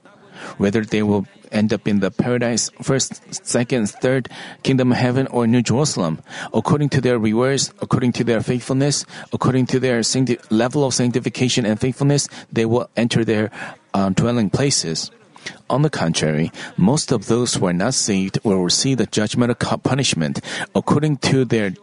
Whether 0.57 0.85
they 0.85 1.03
will 1.03 1.27
end 1.53 1.73
up 1.73 1.87
in 1.87 2.01
the 2.01 2.11
paradise, 2.11 2.71
first, 2.81 3.23
second, 3.45 3.91
third 3.91 4.29
kingdom 4.63 4.93
of 4.93 4.99
heaven, 4.99 5.27
or 5.29 5.47
New 5.47 5.63
Jerusalem, 5.63 6.21
according 6.55 6.89
to 6.91 7.01
their 7.01 7.19
rewards, 7.19 7.73
according 7.81 8.13
to 8.13 8.25
their 8.25 8.41
faithfulness, 8.41 9.05
according 9.33 9.67
to 9.67 9.79
their 9.79 10.03
sancti- 10.03 10.39
level 10.51 10.85
of 10.85 10.95
sanctification 10.95 11.67
and 11.67 11.79
faithfulness, 11.79 12.29
they 12.51 12.65
will 12.65 12.89
enter 12.97 13.25
their 13.25 13.51
uh, 13.95 14.09
dwelling 14.11 14.51
places. 14.51 15.11
On 15.69 15.83
the 15.83 15.91
contrary, 15.91 16.53
most 16.77 17.13
of 17.13 17.27
those 17.27 17.55
who 17.55 17.67
are 17.67 17.73
not 17.73 17.95
saved 17.95 18.39
will 18.45 18.63
receive 18.63 18.99
the 18.99 19.07
judgment 19.07 19.51
of 19.51 19.83
punishment 19.83 20.41
according 20.75 21.19
to 21.19 21.45
their 21.45 21.75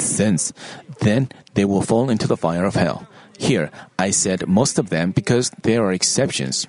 sins, 0.00 0.52
then 1.00 1.28
they 1.54 1.64
will 1.64 1.82
fall 1.82 2.10
into 2.10 2.26
the 2.26 2.36
fire 2.36 2.64
of 2.64 2.74
hell. 2.74 3.06
Here, 3.38 3.70
I 3.98 4.10
said 4.10 4.46
most 4.46 4.78
of 4.78 4.90
them 4.90 5.10
because 5.10 5.50
there 5.62 5.84
are 5.84 5.92
exceptions. 5.92 6.66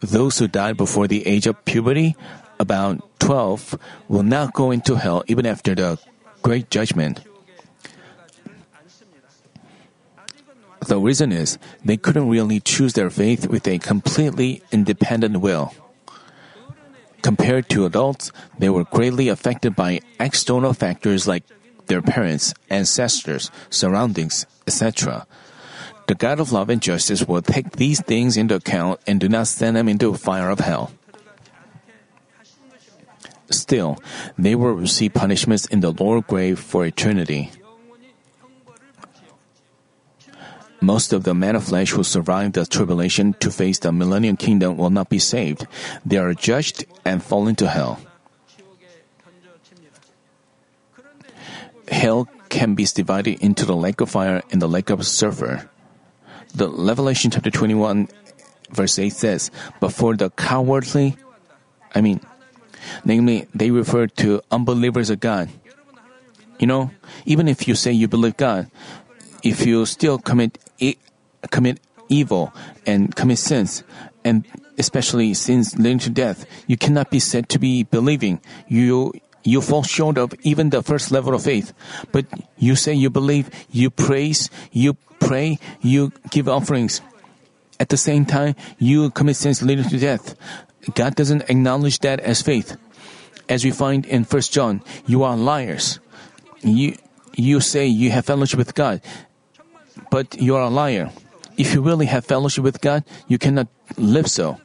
Those 0.00 0.38
who 0.38 0.48
died 0.48 0.76
before 0.76 1.06
the 1.06 1.26
age 1.26 1.46
of 1.46 1.64
puberty, 1.64 2.16
about 2.58 3.04
12, 3.20 3.78
will 4.08 4.22
not 4.22 4.54
go 4.54 4.70
into 4.70 4.96
hell 4.96 5.22
even 5.26 5.44
after 5.44 5.74
the 5.74 5.98
great 6.42 6.70
judgment. 6.70 7.20
The 10.86 10.98
reason 10.98 11.30
is 11.30 11.58
they 11.84 11.98
couldn't 11.98 12.28
really 12.28 12.58
choose 12.58 12.94
their 12.94 13.10
faith 13.10 13.46
with 13.46 13.68
a 13.68 13.78
completely 13.78 14.62
independent 14.72 15.40
will. 15.40 15.74
Compared 17.22 17.68
to 17.68 17.84
adults, 17.84 18.32
they 18.58 18.70
were 18.70 18.84
greatly 18.84 19.28
affected 19.28 19.76
by 19.76 20.00
external 20.18 20.72
factors 20.72 21.28
like 21.28 21.44
their 21.90 22.00
parents, 22.00 22.54
ancestors, 22.70 23.50
surroundings, 23.68 24.46
etc. 24.66 25.26
The 26.06 26.14
God 26.14 26.38
of 26.38 26.52
love 26.52 26.70
and 26.70 26.80
justice 26.80 27.26
will 27.26 27.42
take 27.42 27.72
these 27.72 28.00
things 28.00 28.38
into 28.38 28.54
account 28.54 29.00
and 29.06 29.18
do 29.18 29.28
not 29.28 29.48
send 29.48 29.76
them 29.76 29.88
into 29.88 30.08
a 30.10 30.16
fire 30.16 30.48
of 30.50 30.60
hell. 30.60 30.92
Still, 33.50 33.98
they 34.38 34.54
will 34.54 34.72
receive 34.72 35.14
punishments 35.14 35.66
in 35.66 35.80
the 35.80 35.90
lower 35.90 36.22
grave 36.22 36.60
for 36.60 36.86
eternity. 36.86 37.50
Most 40.80 41.12
of 41.12 41.24
the 41.24 41.34
men 41.34 41.56
of 41.56 41.64
flesh 41.64 41.90
who 41.90 42.04
survive 42.04 42.52
the 42.52 42.64
tribulation 42.64 43.34
to 43.40 43.50
face 43.50 43.80
the 43.80 43.92
millennium 43.92 44.36
kingdom 44.36 44.78
will 44.78 44.88
not 44.88 45.10
be 45.10 45.18
saved. 45.18 45.66
They 46.06 46.16
are 46.16 46.32
judged 46.32 46.86
and 47.04 47.22
fall 47.22 47.48
into 47.48 47.68
hell. 47.68 47.98
Hell 51.90 52.28
can 52.48 52.74
be 52.74 52.84
divided 52.84 53.40
into 53.40 53.64
the 53.64 53.76
lake 53.76 54.00
of 54.00 54.10
fire 54.10 54.42
and 54.50 54.60
the 54.62 54.68
lake 54.68 54.90
of 54.90 55.06
sulfur. 55.06 55.68
The 56.54 56.68
Revelation 56.70 57.30
chapter 57.30 57.50
21 57.50 58.08
verse 58.70 58.98
8 58.98 59.10
says, 59.10 59.50
But 59.80 59.92
for 59.92 60.16
the 60.16 60.30
cowardly, 60.30 61.16
I 61.94 62.00
mean, 62.00 62.20
namely, 63.04 63.46
they 63.54 63.70
refer 63.70 64.06
to 64.22 64.42
unbelievers 64.50 65.10
of 65.10 65.20
God. 65.20 65.50
You 66.58 66.66
know, 66.66 66.90
even 67.24 67.48
if 67.48 67.66
you 67.66 67.74
say 67.74 67.92
you 67.92 68.08
believe 68.08 68.36
God, 68.36 68.70
if 69.42 69.64
you 69.64 69.86
still 69.86 70.18
commit 70.18 70.58
commit 71.50 71.80
evil 72.08 72.52
and 72.84 73.16
commit 73.16 73.38
sins, 73.38 73.82
and 74.24 74.44
especially 74.76 75.32
sins 75.32 75.78
leading 75.78 75.98
to 76.00 76.10
death, 76.10 76.44
you 76.66 76.76
cannot 76.76 77.10
be 77.10 77.18
said 77.18 77.48
to 77.48 77.58
be 77.58 77.82
believing. 77.84 78.40
You 78.68 79.14
you 79.42 79.60
fall 79.60 79.82
short 79.82 80.18
of 80.18 80.34
even 80.42 80.70
the 80.70 80.82
first 80.82 81.10
level 81.10 81.34
of 81.34 81.42
faith. 81.42 81.72
But 82.12 82.26
you 82.58 82.76
say 82.76 82.94
you 82.94 83.10
believe, 83.10 83.50
you 83.70 83.90
praise, 83.90 84.50
you 84.72 84.94
pray, 85.18 85.58
you 85.80 86.12
give 86.30 86.48
offerings. 86.48 87.00
At 87.78 87.88
the 87.88 87.96
same 87.96 88.26
time, 88.26 88.56
you 88.78 89.10
commit 89.10 89.36
sins 89.36 89.62
leading 89.62 89.88
to 89.88 89.98
death. 89.98 90.34
God 90.94 91.14
doesn't 91.14 91.48
acknowledge 91.48 92.00
that 92.00 92.20
as 92.20 92.42
faith. 92.42 92.76
As 93.48 93.64
we 93.64 93.70
find 93.70 94.06
in 94.06 94.24
1 94.24 94.42
John, 94.52 94.82
you 95.06 95.22
are 95.24 95.36
liars. 95.36 95.98
You, 96.60 96.96
you 97.34 97.60
say 97.60 97.86
you 97.86 98.10
have 98.10 98.26
fellowship 98.26 98.58
with 98.58 98.74
God, 98.74 99.00
but 100.10 100.40
you 100.40 100.56
are 100.56 100.62
a 100.62 100.70
liar. 100.70 101.10
If 101.56 101.74
you 101.74 101.82
really 101.82 102.06
have 102.06 102.24
fellowship 102.24 102.64
with 102.64 102.80
God, 102.80 103.04
you 103.28 103.38
cannot 103.38 103.68
live 103.96 104.28
so. 104.28 104.60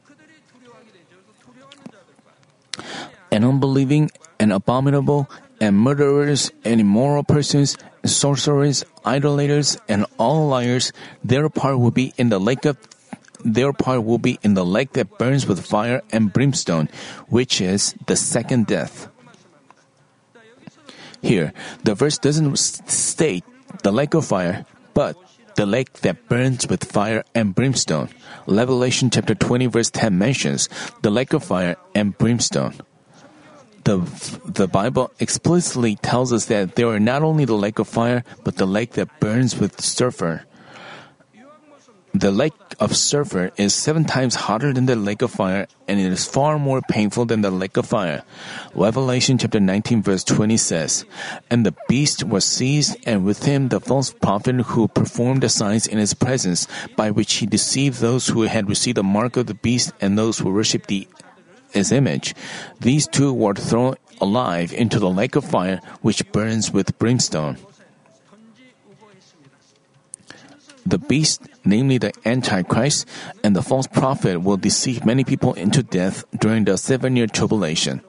An 3.30 3.44
unbelieving 3.44 4.10
and 4.38 4.52
abominable, 4.52 5.28
and 5.60 5.76
murderers, 5.76 6.50
and 6.64 6.80
immoral 6.80 7.24
persons, 7.24 7.76
sorcerers, 8.04 8.84
idolaters, 9.04 9.78
and 9.88 10.06
all 10.18 10.48
liars, 10.48 10.92
their 11.24 11.48
part 11.48 11.78
will 11.78 11.90
be 11.90 12.12
in 12.16 12.28
the 12.28 12.40
lake 12.40 12.64
of 12.64 12.76
their 13.44 13.72
part 13.72 14.02
will 14.02 14.18
be 14.18 14.38
in 14.42 14.54
the 14.54 14.64
lake 14.64 14.92
that 14.94 15.18
burns 15.18 15.46
with 15.46 15.64
fire 15.64 16.02
and 16.10 16.32
brimstone, 16.32 16.88
which 17.28 17.60
is 17.60 17.94
the 18.06 18.16
second 18.16 18.66
death. 18.66 19.08
Here, 21.22 21.52
the 21.84 21.94
verse 21.94 22.18
doesn't 22.18 22.56
state 22.56 23.44
the 23.82 23.92
lake 23.92 24.14
of 24.14 24.24
fire, 24.24 24.66
but 24.94 25.16
the 25.56 25.66
lake 25.66 25.92
that 26.04 26.28
burns 26.28 26.68
with 26.68 26.84
fire 26.84 27.24
and 27.34 27.54
brimstone. 27.54 28.08
Revelation 28.46 29.10
chapter 29.10 29.34
20 29.34 29.66
verse 29.66 29.90
10 29.90 30.16
mentions 30.16 30.68
the 31.02 31.10
lake 31.10 31.32
of 31.32 31.44
fire 31.44 31.76
and 31.94 32.16
brimstone. 32.16 32.74
The, 33.86 34.02
the 34.44 34.66
Bible 34.66 35.12
explicitly 35.20 35.94
tells 35.94 36.32
us 36.32 36.46
that 36.46 36.74
there 36.74 36.88
are 36.88 36.98
not 36.98 37.22
only 37.22 37.44
the 37.44 37.54
lake 37.54 37.78
of 37.78 37.86
fire, 37.86 38.24
but 38.42 38.56
the 38.56 38.66
lake 38.66 38.98
that 38.98 39.20
burns 39.20 39.56
with 39.56 39.80
sulfur. 39.80 40.42
the 42.12 42.32
lake 42.32 42.58
of 42.80 42.96
sulfur 42.96 43.52
is 43.56 43.74
seven 43.74 44.04
times 44.04 44.34
hotter 44.50 44.72
than 44.72 44.86
the 44.86 44.96
lake 44.96 45.22
of 45.22 45.30
fire, 45.30 45.68
and 45.86 46.00
it 46.00 46.10
is 46.10 46.26
far 46.26 46.58
more 46.58 46.82
painful 46.90 47.26
than 47.26 47.42
the 47.42 47.50
lake 47.52 47.76
of 47.76 47.86
fire. 47.86 48.24
Revelation 48.74 49.38
chapter 49.38 49.60
19 49.60 50.02
verse 50.02 50.24
20 50.24 50.56
says, 50.56 51.04
And 51.48 51.64
the 51.64 51.76
beast 51.86 52.24
was 52.24 52.44
seized, 52.44 52.96
and 53.06 53.24
with 53.24 53.44
him 53.44 53.68
the 53.68 53.78
false 53.78 54.10
prophet 54.10 54.56
who 54.74 54.88
performed 54.88 55.44
the 55.44 55.48
signs 55.48 55.86
in 55.86 55.98
his 55.98 56.12
presence, 56.12 56.66
by 56.96 57.12
which 57.12 57.34
he 57.34 57.46
deceived 57.46 58.00
those 58.00 58.26
who 58.26 58.42
had 58.42 58.68
received 58.68 58.96
the 58.96 59.04
mark 59.04 59.36
of 59.36 59.46
the 59.46 59.54
beast 59.54 59.92
and 60.00 60.18
those 60.18 60.38
who 60.38 60.50
worshipped 60.50 60.88
the, 60.88 61.06
his 61.76 61.92
image. 61.92 62.34
These 62.80 63.06
two 63.06 63.32
were 63.32 63.54
thrown 63.54 63.94
alive 64.20 64.72
into 64.72 64.98
the 64.98 65.10
lake 65.10 65.36
of 65.36 65.44
fire, 65.44 65.80
which 66.02 66.24
burns 66.32 66.72
with 66.72 66.98
brimstone. 66.98 67.58
The 70.86 70.98
beast, 70.98 71.42
namely 71.64 71.98
the 71.98 72.12
Antichrist 72.24 73.08
and 73.42 73.56
the 73.56 73.62
false 73.62 73.86
prophet, 73.86 74.42
will 74.42 74.56
deceive 74.56 75.04
many 75.04 75.24
people 75.24 75.52
into 75.54 75.82
death 75.82 76.24
during 76.38 76.64
the 76.64 76.78
seven 76.78 77.16
year 77.16 77.26
tribulation. 77.26 78.00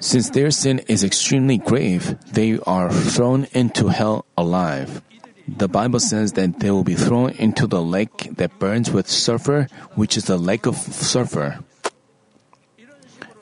Since 0.00 0.30
their 0.30 0.50
sin 0.50 0.80
is 0.86 1.04
extremely 1.04 1.58
grave, 1.58 2.18
they 2.32 2.58
are 2.66 2.90
thrown 2.90 3.46
into 3.52 3.88
hell 3.88 4.24
alive. 4.36 5.02
The 5.48 5.68
Bible 5.68 6.00
says 6.00 6.32
that 6.34 6.60
they 6.60 6.70
will 6.70 6.84
be 6.84 6.94
thrown 6.94 7.30
into 7.30 7.66
the 7.66 7.82
lake 7.82 8.30
that 8.36 8.58
burns 8.58 8.90
with 8.90 9.10
sulfur, 9.10 9.66
which 9.94 10.16
is 10.16 10.24
the 10.24 10.38
lake 10.38 10.66
of 10.66 10.76
sulfur. 10.76 11.58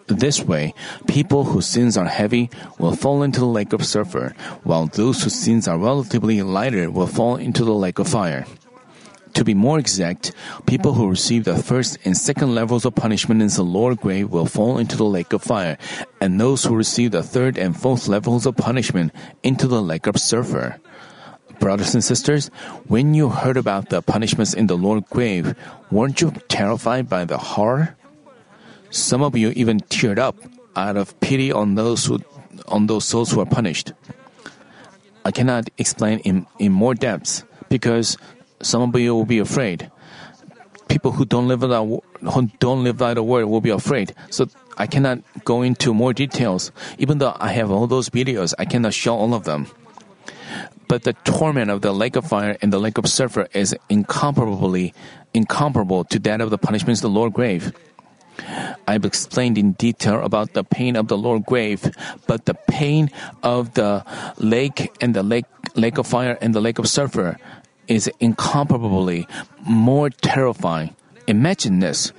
This 0.07 0.43
way, 0.43 0.75
people 1.07 1.45
whose 1.45 1.67
sins 1.67 1.97
are 1.97 2.09
heavy 2.09 2.51
will 2.79 2.97
fall 2.97 3.23
into 3.23 3.39
the 3.39 3.47
lake 3.47 3.73
of 3.73 3.85
sulfur, 3.85 4.35
while 4.65 4.87
those 4.87 5.23
whose 5.23 5.35
sins 5.37 5.69
are 5.69 5.79
relatively 5.79 6.43
lighter 6.43 6.91
will 6.91 7.07
fall 7.07 7.37
into 7.37 7.65
the 7.65 7.75
lake 7.75 7.99
of 7.99 8.09
fire. 8.09 8.45
To 9.35 9.45
be 9.45 9.55
more 9.55 9.79
exact, 9.79 10.33
people 10.67 10.95
who 10.95 11.09
receive 11.09 11.45
the 11.45 11.57
first 11.57 11.99
and 12.05 12.17
second 12.17 12.55
levels 12.55 12.85
of 12.85 12.97
punishment 12.97 13.41
in 13.41 13.49
the 13.49 13.63
lower 13.63 13.95
grave 13.95 14.31
will 14.31 14.47
fall 14.47 14.79
into 14.79 14.97
the 14.97 15.05
lake 15.05 15.33
of 15.33 15.43
fire, 15.43 15.79
and 16.21 16.41
those 16.41 16.65
who 16.65 16.75
receive 16.75 17.13
the 17.13 17.23
third 17.23 17.57
and 17.57 17.79
fourth 17.79 18.09
levels 18.09 18.47
of 18.47 18.57
punishment 18.57 19.13
into 19.45 19.69
the 19.69 19.81
lake 19.81 20.09
of 20.09 20.19
sulfur. 20.19 20.81
Brothers 21.61 21.95
and 21.95 22.03
sisters, 22.03 22.49
when 22.89 23.13
you 23.13 23.29
heard 23.29 23.57
about 23.59 23.91
the 23.91 24.01
punishments 24.01 24.55
in 24.55 24.67
the 24.67 24.77
lower 24.77 25.03
grave, 25.03 25.55
weren't 25.91 26.21
you 26.21 26.33
terrified 26.49 27.09
by 27.09 27.27
the 27.27 27.37
horror? 27.37 27.97
Some 28.89 29.23
of 29.23 29.37
you 29.37 29.51
even 29.55 29.81
teared 29.81 30.19
up 30.19 30.37
out 30.75 30.97
of 30.97 31.19
pity 31.21 31.53
on 31.53 31.75
those 31.75 32.07
who, 32.07 32.21
on 32.67 32.87
those 32.87 33.05
souls 33.05 33.31
who 33.31 33.41
are 33.41 33.47
punished. 33.47 33.93
I 35.25 35.31
cannot 35.31 35.69
explain 35.77 36.21
in, 36.21 36.47
in 36.59 36.73
more 36.73 36.95
depths 36.95 37.45
because 37.69 38.17
some 38.63 38.83
of 38.83 38.99
you 38.99 39.15
will 39.15 39.27
be 39.27 39.39
afraid. 39.39 39.91
People 40.89 41.13
who 41.13 41.25
don't 41.27 41.47
live 41.47 41.61
that 41.61 42.01
who 42.33 42.51
don't 42.59 42.83
live 42.85 42.97
by 42.97 43.15
the 43.15 43.23
word 43.23 43.47
will 43.47 43.61
be 43.61 43.71
afraid. 43.71 44.15
So 44.31 44.49
I 44.79 44.87
cannot 44.87 45.21
go 45.45 45.63
into 45.63 45.93
more 45.93 46.13
details. 46.13 46.73
Even 46.99 47.19
though 47.19 47.37
I 47.39 47.53
have 47.53 47.71
all 47.71 47.87
those 47.87 48.09
videos, 48.09 48.55
I 48.59 48.65
cannot 48.65 48.95
show 48.95 49.15
all 49.15 49.35
of 49.35 49.45
them. 49.45 49.69
But 50.91 51.05
the 51.05 51.13
torment 51.23 51.71
of 51.71 51.83
the 51.83 51.93
lake 51.93 52.17
of 52.17 52.27
fire 52.27 52.59
and 52.61 52.73
the 52.73 52.81
lake 52.81 52.99
of 52.99 53.07
sulfur 53.07 53.47
is 53.55 53.77
incomparably 53.89 54.93
incomparable 55.33 56.03
to 56.11 56.19
that 56.27 56.41
of 56.41 56.51
the 56.51 56.59
punishments 56.59 56.99
of 56.99 57.13
the 57.13 57.17
lower 57.17 57.31
grave. 57.31 57.73
I've 58.89 59.05
explained 59.05 59.57
in 59.57 59.79
detail 59.79 60.21
about 60.25 60.55
the 60.55 60.65
pain 60.65 60.97
of 60.97 61.07
the 61.07 61.17
lower 61.17 61.39
grave, 61.39 61.89
but 62.27 62.47
the 62.47 62.55
pain 62.55 63.09
of 63.45 63.75
the 63.75 64.05
lake 64.39 64.91
and 65.01 65.15
the 65.15 65.23
lake, 65.23 65.47
lake 65.77 65.97
of 65.97 66.09
fire 66.09 66.37
and 66.41 66.53
the 66.57 66.61
lake 66.61 66.81
of 66.81 66.89
sulfur 66.89 67.39
is 67.87 68.11
incomparably 68.19 69.29
more 69.63 70.11
terrifying. 70.11 70.97
Imagine 71.29 71.79
this. 71.79 72.13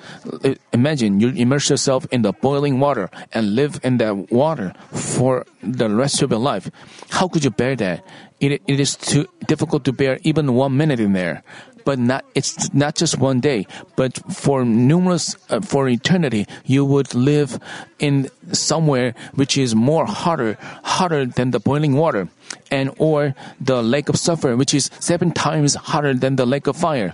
Imagine 0.72 1.20
you 1.20 1.30
immerse 1.36 1.70
yourself 1.70 2.08
in 2.12 2.22
the 2.22 2.32
boiling 2.32 2.80
water 2.80 3.10
and 3.34 3.56
live 3.56 3.82
in 3.84 3.98
that 3.98 4.32
water 4.32 4.72
for 4.94 5.46
the 5.62 5.90
rest 5.90 6.22
of 6.22 6.32
your 6.32 6.40
life. 6.40 6.72
How 7.10 7.28
could 7.28 7.44
you 7.44 7.52
bear 7.52 7.76
that? 7.76 8.06
It, 8.42 8.62
it 8.66 8.80
is 8.80 8.96
too 8.98 9.30
difficult 9.46 9.86
to 9.86 9.94
bear 9.94 10.18
even 10.24 10.54
one 10.54 10.76
minute 10.76 11.00
in 11.00 11.14
there 11.14 11.44
but 11.86 12.00
not 12.00 12.26
it's 12.36 12.74
not 12.74 12.96
just 12.96 13.18
one 13.18 13.40
day 13.40 13.68
but 13.96 14.18
for 14.34 14.66
numerous 14.66 15.36
uh, 15.50 15.62
for 15.62 15.88
eternity 15.88 16.48
you 16.66 16.86
would 16.86 17.14
live 17.14 17.60
in 18.00 18.30
somewhere 18.52 19.14
which 19.36 19.58
is 19.58 19.76
more 19.76 20.06
hotter 20.06 20.58
hotter 20.84 21.26
than 21.26 21.52
the 21.52 21.60
boiling 21.60 21.94
water 21.94 22.30
and 22.70 22.90
or 22.98 23.36
the 23.60 23.82
lake 23.82 24.10
of 24.10 24.18
sulfur 24.18 24.56
which 24.56 24.74
is 24.74 24.90
seven 25.00 25.32
times 25.32 25.76
hotter 25.76 26.14
than 26.14 26.36
the 26.36 26.46
lake 26.46 26.66
of 26.66 26.76
fire 26.76 27.14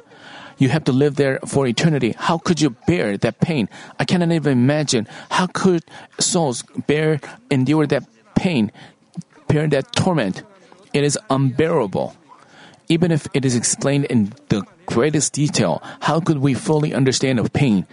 you 0.57 0.69
have 0.69 0.85
to 0.85 0.91
live 0.91 1.15
there 1.15 1.39
for 1.45 1.67
eternity. 1.67 2.15
How 2.17 2.39
could 2.39 2.59
you 2.59 2.71
bear 2.87 3.17
that 3.17 3.39
pain? 3.39 3.69
I 3.99 4.05
cannot 4.05 4.31
even 4.31 4.53
imagine. 4.53 5.07
How 5.29 5.45
could 5.45 5.83
souls 6.19 6.63
bear, 6.87 7.21
endure 7.51 7.85
that 7.85 8.05
pain, 8.35 8.71
bear 9.47 9.67
that 9.67 9.91
torment? 9.91 10.41
It 10.93 11.03
is 11.03 11.17
unbearable. 11.29 12.15
Even 12.89 13.11
if 13.11 13.27
it 13.33 13.43
is 13.43 13.55
explained 13.55 14.05
in 14.05 14.33
the 14.49 14.63
greatest 14.85 15.33
detail, 15.33 15.81
how 15.99 16.19
could 16.19 16.39
we 16.39 16.53
fully 16.53 16.93
understand 16.93 17.39
of 17.39 17.51
pain? 17.51 17.85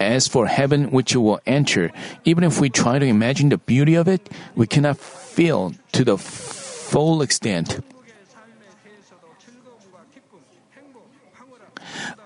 As 0.00 0.28
for 0.28 0.46
heaven 0.46 0.90
which 0.90 1.12
you 1.12 1.20
will 1.20 1.40
enter, 1.44 1.90
even 2.24 2.44
if 2.44 2.60
we 2.60 2.70
try 2.70 2.98
to 2.98 3.04
imagine 3.04 3.50
the 3.50 3.58
beauty 3.58 3.94
of 3.94 4.08
it, 4.08 4.30
we 4.54 4.66
cannot 4.66 4.96
feel 4.96 5.74
to 5.92 6.04
the 6.04 6.16
full 6.16 7.20
extent. 7.20 7.80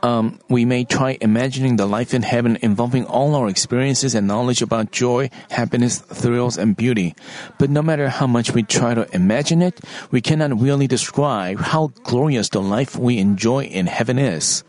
Um, 0.02 0.40
we 0.48 0.64
may 0.64 0.82
try 0.84 1.16
imagining 1.20 1.76
the 1.76 1.86
life 1.86 2.12
in 2.12 2.22
heaven 2.22 2.58
involving 2.60 3.06
all 3.06 3.36
our 3.36 3.48
experiences 3.48 4.16
and 4.16 4.26
knowledge 4.26 4.60
about 4.60 4.90
joy, 4.90 5.30
happiness, 5.50 5.98
thrills, 5.98 6.58
and 6.58 6.76
beauty. 6.76 7.14
But 7.58 7.70
no 7.70 7.82
matter 7.82 8.08
how 8.08 8.26
much 8.26 8.50
we 8.50 8.64
try 8.64 8.94
to 8.94 9.06
imagine 9.14 9.62
it, 9.62 9.80
we 10.10 10.20
cannot 10.20 10.60
really 10.60 10.88
describe 10.88 11.60
how 11.60 11.92
glorious 12.02 12.48
the 12.48 12.60
life 12.60 12.96
we 12.96 13.18
enjoy 13.18 13.64
in 13.64 13.86
heaven 13.86 14.18
is. 14.18 14.64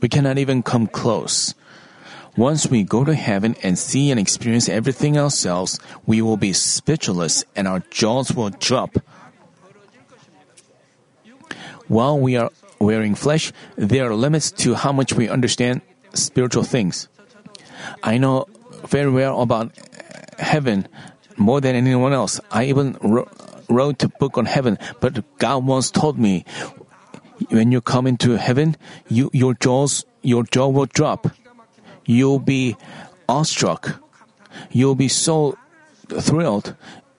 We 0.00 0.08
cannot 0.08 0.38
even 0.38 0.62
come 0.62 0.86
close. 0.86 1.54
Once 2.36 2.68
we 2.68 2.84
go 2.84 3.04
to 3.04 3.14
heaven 3.14 3.56
and 3.64 3.76
see 3.76 4.12
and 4.12 4.20
experience 4.20 4.68
everything 4.68 5.18
ourselves, 5.18 5.80
we 6.06 6.22
will 6.22 6.36
be 6.36 6.52
speechless 6.52 7.44
and 7.56 7.66
our 7.66 7.80
jaws 7.90 8.32
will 8.32 8.50
drop. 8.50 8.96
While 11.88 12.20
we 12.20 12.36
are 12.36 12.50
wearing 12.80 13.14
flesh, 13.14 13.52
there 13.76 14.10
are 14.10 14.14
limits 14.14 14.50
to 14.50 14.74
how 14.74 14.90
much 14.90 15.12
we 15.12 15.28
understand 15.28 15.82
spiritual 16.14 16.64
things. 16.64 17.08
I 18.02 18.18
know 18.18 18.46
very 18.88 19.10
well 19.10 19.40
about 19.40 19.72
heaven 20.38 20.88
more 21.36 21.60
than 21.60 21.76
anyone 21.76 22.12
else. 22.12 22.40
I 22.50 22.64
even 22.64 22.96
wrote 23.68 24.02
a 24.02 24.08
book 24.08 24.36
on 24.38 24.46
heaven, 24.46 24.78
but 25.00 25.22
God 25.38 25.64
once 25.64 25.90
told 25.90 26.18
me, 26.18 26.44
when 27.48 27.72
you 27.72 27.80
come 27.80 28.06
into 28.06 28.36
heaven, 28.36 28.76
you, 29.08 29.30
your 29.32 29.54
jaws, 29.54 30.04
your 30.22 30.44
jaw 30.44 30.68
will 30.68 30.86
drop. 30.86 31.28
You'll 32.04 32.38
be 32.38 32.76
awestruck. 33.28 34.02
You'll 34.70 34.94
be 34.94 35.08
so 35.08 35.56
thrilled. 36.08 36.74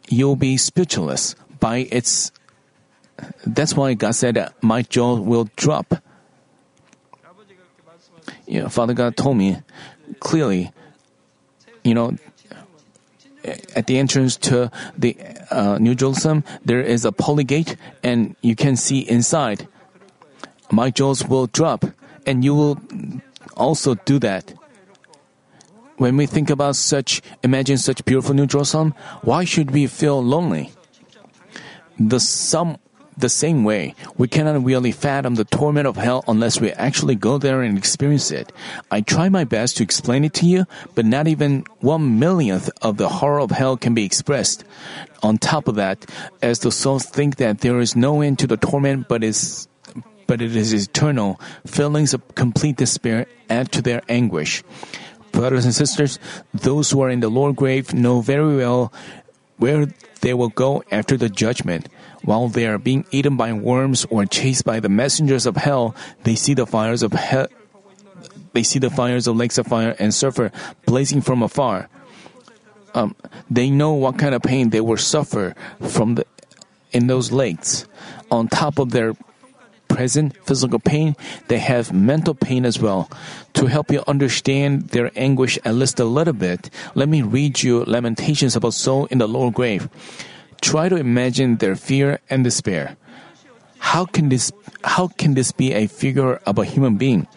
You'll 0.10 0.36
be 0.36 0.58
speechless 0.58 1.36
by 1.60 1.88
its 1.92 2.32
that's 3.46 3.76
why 3.76 3.94
God 3.94 4.16
said, 4.16 4.54
My 4.62 4.82
jaw 4.82 5.16
will 5.16 5.50
drop. 5.56 5.96
You 8.48 8.62
know, 8.62 8.70
Father 8.70 8.94
God 8.94 9.16
told 9.18 9.38
me 9.38 9.58
clearly, 10.20 10.72
you 11.84 11.94
know, 11.94 12.16
at 13.44 13.88
the 13.88 13.98
entrance 13.98 14.38
to 14.38 14.70
the 14.98 15.18
uh, 15.50 15.78
New 15.80 15.96
Jerusalem, 15.96 16.44
there 16.64 16.82
is 16.82 17.06
a 17.06 17.12
pearly 17.12 17.44
gate, 17.44 17.76
and 18.04 18.36
you 18.42 18.56
can 18.56 18.76
see 18.76 19.00
inside. 19.00 19.68
My 20.72 20.90
jaws 20.90 21.26
will 21.26 21.48
drop, 21.48 21.86
and 22.26 22.44
you 22.44 22.54
will 22.54 22.80
also 23.58 23.96
do 23.96 24.20
that. 24.20 24.54
When 25.98 26.18
we 26.18 26.26
think 26.26 26.50
about 26.50 26.76
such, 26.76 27.22
imagine 27.44 27.78
such 27.78 28.04
beautiful 28.06 28.34
New 28.34 28.48
Jerusalem, 28.48 28.94
why 29.22 29.44
should 29.44 29.72
we 29.72 29.88
feel 29.88 30.24
lonely? 30.24 30.72
The 32.00 32.20
sum 32.20 32.78
the 33.22 33.30
same 33.30 33.64
way, 33.64 33.96
we 34.18 34.28
cannot 34.28 34.64
really 34.64 34.92
fathom 34.92 35.36
the 35.36 35.46
torment 35.46 35.88
of 35.88 35.96
hell 35.96 36.24
unless 36.28 36.60
we 36.60 36.72
actually 36.72 37.16
go 37.16 37.38
there 37.38 37.62
and 37.62 37.78
experience 37.78 38.32
it. 38.32 38.52
I 38.90 39.02
try 39.02 39.30
my 39.30 39.44
best 39.44 39.78
to 39.78 39.84
explain 39.84 40.24
it 40.24 40.34
to 40.36 40.46
you, 40.46 40.66
but 40.96 41.06
not 41.06 41.28
even 41.28 41.64
one 41.80 42.20
millionth 42.20 42.70
of 42.82 42.98
the 42.98 43.10
horror 43.10 43.40
of 43.40 43.52
hell 43.52 43.78
can 43.78 43.94
be 43.94 44.06
expressed. 44.06 44.64
On 45.24 45.38
top 45.38 45.68
of 45.68 45.76
that, 45.76 46.06
as 46.42 46.60
the 46.60 46.72
souls 46.72 47.06
think 47.06 47.38
that 47.38 47.60
there 47.62 47.80
is 47.80 47.96
no 47.96 48.22
end 48.22 48.40
to 48.40 48.48
the 48.48 48.58
torment 48.58 49.08
but 49.08 49.24
is 49.24 49.68
but 50.28 50.42
it 50.42 50.56
is 50.56 50.72
eternal, 50.72 51.42
feelings 51.66 52.14
of 52.14 52.24
complete 52.36 52.78
despair 52.78 53.26
add 53.50 53.70
to 53.74 53.82
their 53.82 54.02
anguish. 54.08 54.64
Brothers 55.34 55.66
and 55.66 55.76
sisters, 55.76 56.20
those 56.54 56.90
who 56.90 57.02
are 57.02 57.10
in 57.10 57.20
the 57.20 57.28
lower 57.28 57.52
grave 57.52 57.94
know 57.94 58.22
very 58.22 58.56
well 58.56 58.94
where 59.58 59.88
they 60.22 60.34
will 60.34 60.50
go 60.50 60.84
after 60.90 61.18
the 61.18 61.28
judgment. 61.28 61.90
While 62.24 62.50
they 62.50 62.68
are 62.68 62.78
being 62.78 63.06
eaten 63.12 63.36
by 63.36 63.54
worms 63.54 64.06
or 64.10 64.26
chased 64.26 64.64
by 64.64 64.80
the 64.80 64.90
messengers 64.90 65.46
of 65.46 65.58
hell, 65.58 65.96
they 66.24 66.36
see 66.36 66.54
the 66.54 66.66
fires 66.66 67.04
of 67.04 67.14
hell. 67.14 67.48
They 68.54 68.64
see 68.64 68.80
the 68.80 68.90
fires 68.90 69.28
of 69.28 69.38
lakes 69.38 69.58
of 69.58 69.68
fire 69.68 69.96
and 69.98 70.14
sulfur 70.14 70.52
blazing 70.86 71.22
from 71.22 71.42
afar. 71.42 71.90
Um, 72.94 73.16
they 73.50 73.70
know 73.70 73.94
what 73.94 74.20
kind 74.20 74.36
of 74.36 74.42
pain 74.42 74.70
they 74.70 74.82
will 74.82 74.98
suffer 74.98 75.56
from 75.80 76.16
the 76.16 76.26
in 76.92 77.08
those 77.08 77.32
lakes. 77.32 77.88
On 78.30 78.48
top 78.48 78.78
of 78.78 78.92
their 78.92 79.14
present 79.88 80.36
physical 80.46 80.80
pain, 80.80 81.16
they 81.48 81.60
have 81.60 81.94
mental 81.94 82.34
pain 82.34 82.66
as 82.66 82.80
well. 82.80 83.10
To 83.54 83.68
help 83.68 83.92
you 83.92 84.04
understand 84.08 84.90
their 84.90 85.12
anguish 85.16 85.58
at 85.64 85.76
least 85.76 86.00
a 86.00 86.06
little 86.06 86.34
bit, 86.34 86.70
let 86.96 87.10
me 87.10 87.22
read 87.22 87.64
you 87.64 87.84
Lamentations 87.86 88.56
about 88.56 88.74
soul 88.74 89.06
in 89.08 89.20
the 89.20 89.28
lower 89.28 89.52
grave. 89.52 89.90
Try 90.62 90.90
to 90.90 90.96
imagine 90.96 91.58
their 91.58 91.76
fear 91.76 92.20
and 92.30 92.44
despair. 92.44 92.96
How 93.80 94.06
can 94.06 94.30
this 94.30 94.52
how 94.84 95.10
can 95.10 95.34
this 95.34 95.52
be 95.52 95.74
a 95.74 95.88
figure 95.88 96.38
of 96.46 96.58
a 96.58 96.66
human 96.66 96.98
being? 96.98 97.28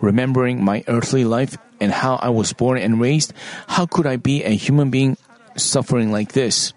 Remembering 0.00 0.62
my 0.62 0.84
earthly 0.86 1.24
life 1.24 1.56
and 1.80 1.92
how 1.92 2.16
I 2.16 2.28
was 2.28 2.52
born 2.52 2.78
and 2.78 3.00
raised, 3.00 3.32
how 3.66 3.86
could 3.86 4.06
I 4.06 4.16
be 4.16 4.44
a 4.44 4.50
human 4.54 4.90
being 4.90 5.16
suffering 5.56 6.12
like 6.12 6.32
this? 6.32 6.72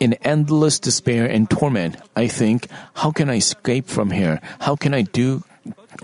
In 0.00 0.14
endless 0.24 0.80
despair 0.80 1.26
and 1.26 1.48
torment, 1.48 1.96
I 2.16 2.26
think, 2.26 2.68
how 2.94 3.10
can 3.10 3.28
I 3.28 3.36
escape 3.36 3.86
from 3.86 4.10
here? 4.10 4.40
How 4.60 4.76
can 4.76 4.94
I 4.94 5.02
do, 5.02 5.44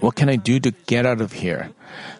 what 0.00 0.16
can 0.16 0.28
I 0.28 0.36
do 0.36 0.60
to 0.60 0.70
get 0.86 1.06
out 1.06 1.20
of 1.20 1.32
here? 1.32 1.72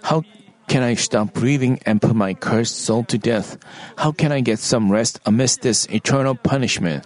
How 0.02 0.24
can 0.68 0.82
I 0.82 0.94
stop 0.94 1.32
breathing 1.32 1.80
and 1.86 2.02
put 2.02 2.14
my 2.14 2.34
cursed 2.34 2.78
soul 2.78 3.04
to 3.04 3.18
death? 3.18 3.56
How 3.96 4.12
can 4.12 4.32
I 4.32 4.40
get 4.40 4.58
some 4.58 4.90
rest 4.90 5.20
amidst 5.24 5.62
this 5.62 5.86
eternal 5.86 6.34
punishment? 6.34 7.04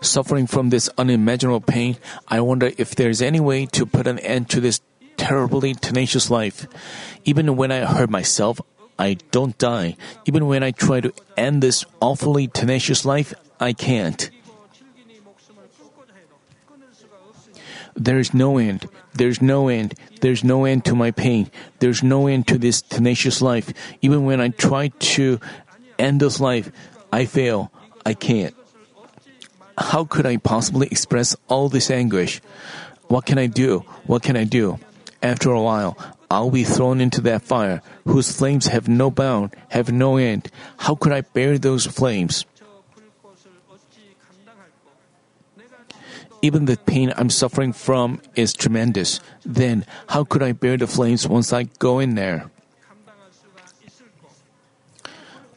Suffering 0.00 0.46
from 0.46 0.70
this 0.70 0.88
unimaginable 0.98 1.60
pain, 1.60 1.96
I 2.28 2.40
wonder 2.40 2.70
if 2.78 2.94
there's 2.94 3.20
any 3.20 3.40
way 3.40 3.66
to 3.66 3.86
put 3.86 4.06
an 4.06 4.18
end 4.20 4.48
to 4.50 4.60
this 4.60 4.80
terribly 5.16 5.74
tenacious 5.74 6.30
life. 6.30 6.68
Even 7.24 7.56
when 7.56 7.72
I 7.72 7.84
hurt 7.84 8.10
myself, 8.10 8.60
I 8.98 9.18
don't 9.30 9.58
die. 9.58 9.96
Even 10.24 10.46
when 10.46 10.62
I 10.62 10.70
try 10.70 11.00
to 11.00 11.12
end 11.36 11.62
this 11.62 11.84
awfully 12.00 12.46
tenacious 12.46 13.04
life, 13.04 13.34
I 13.58 13.72
can't. 13.72 14.30
There's 17.96 18.34
no 18.34 18.58
end. 18.58 18.88
There's 19.14 19.40
no 19.40 19.68
end. 19.68 19.94
There's 20.20 20.44
no 20.44 20.64
end 20.64 20.84
to 20.86 20.94
my 20.94 21.10
pain. 21.10 21.50
There's 21.78 22.02
no 22.02 22.26
end 22.26 22.48
to 22.48 22.58
this 22.58 22.82
tenacious 22.82 23.42
life. 23.42 23.72
Even 24.02 24.24
when 24.24 24.40
I 24.40 24.48
try 24.48 24.88
to 24.88 25.40
end 25.98 26.20
this 26.20 26.40
life, 26.40 26.70
I 27.12 27.26
fail. 27.26 27.70
I 28.04 28.14
can't. 28.14 28.54
How 29.76 30.04
could 30.04 30.24
I 30.26 30.38
possibly 30.38 30.86
express 30.86 31.36
all 31.48 31.68
this 31.68 31.90
anguish? 31.90 32.40
What 33.08 33.26
can 33.26 33.38
I 33.38 33.46
do? 33.46 33.80
What 34.06 34.22
can 34.22 34.36
I 34.36 34.44
do? 34.44 34.78
After 35.22 35.50
a 35.50 35.60
while, 35.60 35.98
I'll 36.30 36.50
be 36.50 36.64
thrown 36.64 37.00
into 37.00 37.20
that 37.22 37.42
fire, 37.42 37.82
whose 38.04 38.32
flames 38.32 38.66
have 38.66 38.88
no 38.88 39.10
bound, 39.10 39.54
have 39.68 39.92
no 39.92 40.16
end. 40.16 40.50
How 40.78 40.94
could 40.94 41.12
I 41.12 41.20
bear 41.20 41.58
those 41.58 41.86
flames? 41.86 42.44
Even 46.46 46.70
the 46.70 46.78
pain 46.78 47.10
I'm 47.18 47.26
suffering 47.26 47.74
from 47.74 48.22
is 48.38 48.54
tremendous. 48.54 49.18
Then, 49.42 49.82
how 50.14 50.22
could 50.22 50.46
I 50.46 50.54
bear 50.54 50.78
the 50.78 50.86
flames 50.86 51.26
once 51.26 51.50
I 51.52 51.64
go 51.82 51.98
in 51.98 52.14
there? 52.14 52.54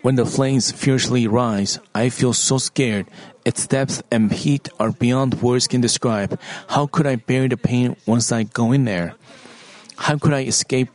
When 0.02 0.18
the 0.18 0.26
flames 0.26 0.74
fiercely 0.74 1.28
rise, 1.30 1.78
I 1.94 2.10
feel 2.10 2.34
so 2.34 2.58
scared. 2.58 3.06
Its 3.46 3.70
depth 3.70 4.02
and 4.10 4.34
heat 4.34 4.66
are 4.82 4.90
beyond 4.90 5.46
words 5.46 5.70
can 5.70 5.80
describe. 5.80 6.42
How 6.74 6.88
could 6.88 7.06
I 7.06 7.22
bear 7.22 7.46
the 7.46 7.58
pain 7.58 7.96
once 8.10 8.32
I 8.32 8.50
go 8.50 8.72
in 8.72 8.90
there? 8.90 9.14
How 10.10 10.18
could 10.18 10.34
I 10.34 10.42
escape 10.50 10.90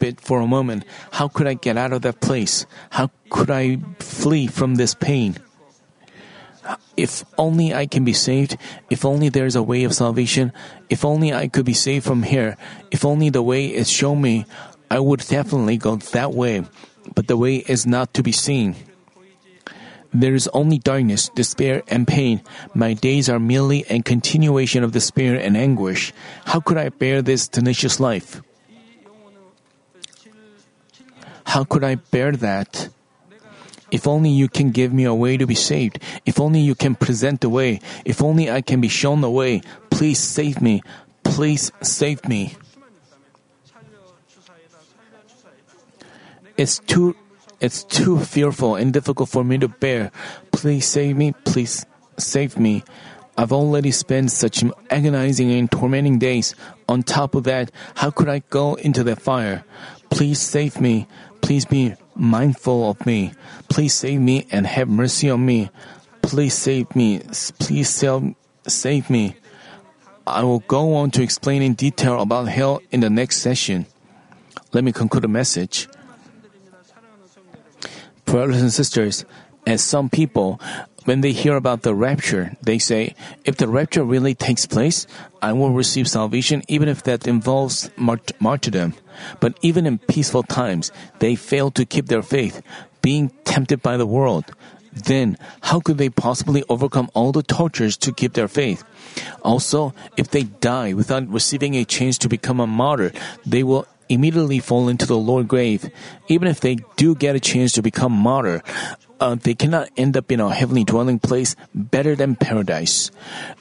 it 0.00 0.18
for 0.18 0.40
a 0.40 0.50
moment? 0.50 0.82
How 1.14 1.28
could 1.28 1.46
I 1.46 1.54
get 1.54 1.78
out 1.78 1.92
of 1.92 2.02
that 2.02 2.18
place? 2.18 2.66
How 2.90 3.14
could 3.30 3.54
I 3.54 3.78
flee 4.02 4.48
from 4.48 4.74
this 4.74 4.98
pain? 4.98 5.38
If 6.96 7.24
only 7.38 7.72
I 7.72 7.86
can 7.86 8.04
be 8.04 8.12
saved, 8.12 8.56
if 8.90 9.04
only 9.04 9.28
there's 9.28 9.56
a 9.56 9.62
way 9.62 9.84
of 9.84 9.94
salvation, 9.94 10.52
if 10.90 11.04
only 11.04 11.32
I 11.32 11.48
could 11.48 11.64
be 11.64 11.74
saved 11.74 12.04
from 12.04 12.22
here, 12.22 12.56
if 12.90 13.04
only 13.04 13.30
the 13.30 13.42
way 13.42 13.66
is 13.66 13.88
shown 13.88 14.20
me, 14.20 14.46
I 14.90 14.98
would 15.00 15.20
definitely 15.20 15.76
go 15.76 15.96
that 15.96 16.32
way. 16.34 16.64
But 17.14 17.26
the 17.26 17.36
way 17.36 17.56
is 17.56 17.86
not 17.86 18.12
to 18.14 18.22
be 18.22 18.32
seen. 18.32 18.76
There 20.12 20.34
is 20.34 20.48
only 20.52 20.78
darkness, 20.78 21.28
despair, 21.28 21.82
and 21.88 22.08
pain. 22.08 22.40
My 22.74 22.94
days 22.94 23.28
are 23.28 23.38
merely 23.38 23.84
a 23.90 24.00
continuation 24.00 24.82
of 24.82 24.92
despair 24.92 25.36
and 25.36 25.56
anguish. 25.56 26.12
How 26.46 26.60
could 26.60 26.78
I 26.78 26.88
bear 26.88 27.20
this 27.20 27.46
tenacious 27.46 28.00
life? 28.00 28.40
How 31.44 31.64
could 31.64 31.84
I 31.84 31.96
bear 31.96 32.32
that? 32.32 32.88
If 33.90 34.06
only 34.06 34.30
you 34.30 34.48
can 34.48 34.70
give 34.70 34.92
me 34.92 35.04
a 35.04 35.14
way 35.14 35.36
to 35.36 35.46
be 35.46 35.54
saved. 35.54 35.98
If 36.26 36.40
only 36.40 36.60
you 36.60 36.74
can 36.74 36.94
present 36.94 37.40
the 37.40 37.48
way. 37.48 37.80
If 38.04 38.22
only 38.22 38.50
I 38.50 38.60
can 38.60 38.80
be 38.80 38.88
shown 38.88 39.20
the 39.20 39.30
way. 39.30 39.62
Please 39.90 40.18
save 40.18 40.60
me. 40.60 40.82
Please 41.24 41.72
save 41.82 42.28
me. 42.28 42.56
It's 46.56 46.80
too 46.80 47.14
it's 47.60 47.82
too 47.82 48.20
fearful 48.20 48.76
and 48.76 48.92
difficult 48.92 49.28
for 49.28 49.42
me 49.42 49.58
to 49.58 49.68
bear. 49.68 50.12
Please 50.52 50.86
save 50.86 51.16
me. 51.16 51.32
Please 51.44 51.86
save 52.16 52.58
me. 52.58 52.84
I've 53.36 53.52
already 53.52 53.90
spent 53.92 54.32
such 54.32 54.64
agonizing 54.90 55.52
and 55.52 55.70
tormenting 55.70 56.18
days. 56.18 56.54
On 56.88 57.02
top 57.02 57.34
of 57.34 57.44
that, 57.44 57.70
how 57.94 58.10
could 58.10 58.28
I 58.28 58.42
go 58.50 58.74
into 58.74 59.04
the 59.04 59.14
fire? 59.14 59.64
Please 60.10 60.40
save 60.40 60.80
me. 60.80 61.06
Please 61.40 61.64
be 61.64 61.94
mindful 62.18 62.90
of 62.90 63.04
me. 63.06 63.32
Please 63.68 63.94
save 63.94 64.20
me 64.20 64.46
and 64.50 64.66
have 64.66 64.88
mercy 64.88 65.30
on 65.30 65.44
me. 65.46 65.70
Please 66.22 66.54
save 66.54 66.94
me. 66.94 67.20
Please 67.58 67.88
save 67.88 68.34
save 68.66 69.08
me. 69.08 69.36
I 70.26 70.42
will 70.42 70.60
go 70.60 70.94
on 70.94 71.10
to 71.12 71.22
explain 71.22 71.62
in 71.62 71.74
detail 71.74 72.20
about 72.20 72.48
hell 72.48 72.82
in 72.90 73.00
the 73.00 73.08
next 73.08 73.38
session. 73.38 73.86
Let 74.72 74.84
me 74.84 74.92
conclude 74.92 75.24
the 75.24 75.28
message. 75.28 75.88
Brothers 78.26 78.60
and 78.60 78.72
sisters, 78.72 79.24
as 79.66 79.82
some 79.82 80.10
people, 80.10 80.60
when 81.08 81.22
they 81.22 81.32
hear 81.32 81.56
about 81.56 81.80
the 81.80 81.94
rapture, 81.94 82.52
they 82.60 82.78
say, 82.78 83.14
if 83.46 83.56
the 83.56 83.66
rapture 83.66 84.04
really 84.04 84.34
takes 84.34 84.66
place, 84.66 85.06
I 85.40 85.54
will 85.54 85.70
receive 85.70 86.06
salvation 86.06 86.62
even 86.68 86.86
if 86.86 87.02
that 87.04 87.26
involves 87.26 87.88
mart- 87.96 88.36
martyrdom. 88.38 88.92
But 89.40 89.56
even 89.62 89.86
in 89.86 90.04
peaceful 90.04 90.42
times, 90.42 90.92
they 91.18 91.34
fail 91.34 91.70
to 91.70 91.86
keep 91.86 92.08
their 92.08 92.20
faith, 92.20 92.60
being 93.00 93.30
tempted 93.44 93.80
by 93.80 93.96
the 93.96 94.04
world. 94.04 94.52
Then, 94.92 95.38
how 95.62 95.80
could 95.80 95.96
they 95.96 96.10
possibly 96.10 96.62
overcome 96.68 97.08
all 97.14 97.32
the 97.32 97.42
tortures 97.42 97.96
to 98.04 98.12
keep 98.12 98.34
their 98.34 98.48
faith? 98.48 98.84
Also, 99.40 99.94
if 100.18 100.28
they 100.28 100.42
die 100.42 100.92
without 100.92 101.26
receiving 101.26 101.74
a 101.74 101.86
chance 101.88 102.18
to 102.18 102.28
become 102.28 102.60
a 102.60 102.66
martyr, 102.66 103.12
they 103.46 103.62
will 103.62 103.86
immediately 104.10 104.58
fall 104.58 104.90
into 104.90 105.06
the 105.06 105.16
lower 105.16 105.42
grave. 105.42 105.88
Even 106.28 106.48
if 106.48 106.60
they 106.60 106.76
do 106.96 107.14
get 107.14 107.34
a 107.34 107.40
chance 107.40 107.72
to 107.72 107.82
become 107.82 108.12
martyr, 108.12 108.62
uh, 109.20 109.34
they 109.34 109.54
cannot 109.54 109.88
end 109.96 110.16
up 110.16 110.30
in 110.30 110.40
a 110.40 110.52
heavenly 110.52 110.84
dwelling 110.84 111.18
place 111.18 111.56
better 111.74 112.14
than 112.14 112.36
paradise. 112.36 113.10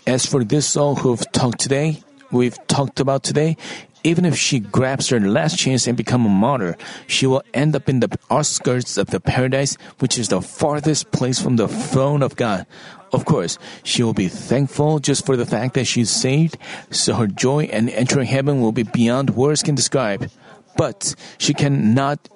As 0.06 0.26
for 0.26 0.44
this 0.44 0.68
soul 0.68 0.96
who've 0.96 1.32
talked 1.32 1.60
today, 1.60 2.04
we've 2.32 2.58
talked 2.68 3.00
about 3.00 3.24
today, 3.24 3.58
even 4.04 4.26
if 4.26 4.38
she 4.38 4.60
grabs 4.60 5.10
her 5.10 5.20
last 5.20 5.58
chance 5.58 5.88
and 5.88 5.98
become 5.98 6.26
a 6.26 6.30
martyr, 6.30 6.78
she 7.08 7.26
will 7.26 7.44
end 7.54 7.76
up 7.76 7.90
in 7.90 8.00
the 8.00 8.10
outskirts 8.30 8.98
of 8.98 9.08
the 9.08 9.20
paradise, 9.20 9.76
which 10.00 10.18
is 10.18 10.30
the 10.30 10.42
farthest 10.42 11.12
place 11.12 11.40
from 11.40 11.56
the 11.56 11.68
throne 11.68 12.24
of 12.24 12.36
God. 12.36 12.66
Of 13.12 13.26
course, 13.26 13.58
she 13.84 14.04
will 14.04 14.14
be 14.14 14.28
thankful 14.28 15.00
just 15.00 15.26
for 15.26 15.36
the 15.36 15.46
fact 15.46 15.74
that 15.76 15.86
she's 15.86 16.10
saved, 16.10 16.58
so 16.92 17.16
her 17.16 17.28
joy 17.28 17.66
and 17.66 17.90
entering 17.90 18.28
heaven 18.28 18.62
will 18.62 18.72
be 18.74 18.84
beyond 18.84 19.32
words 19.32 19.64
can 19.64 19.76
describe. 19.76 20.30
But 20.76 21.16
she 21.38 21.54
cannot 21.54 22.30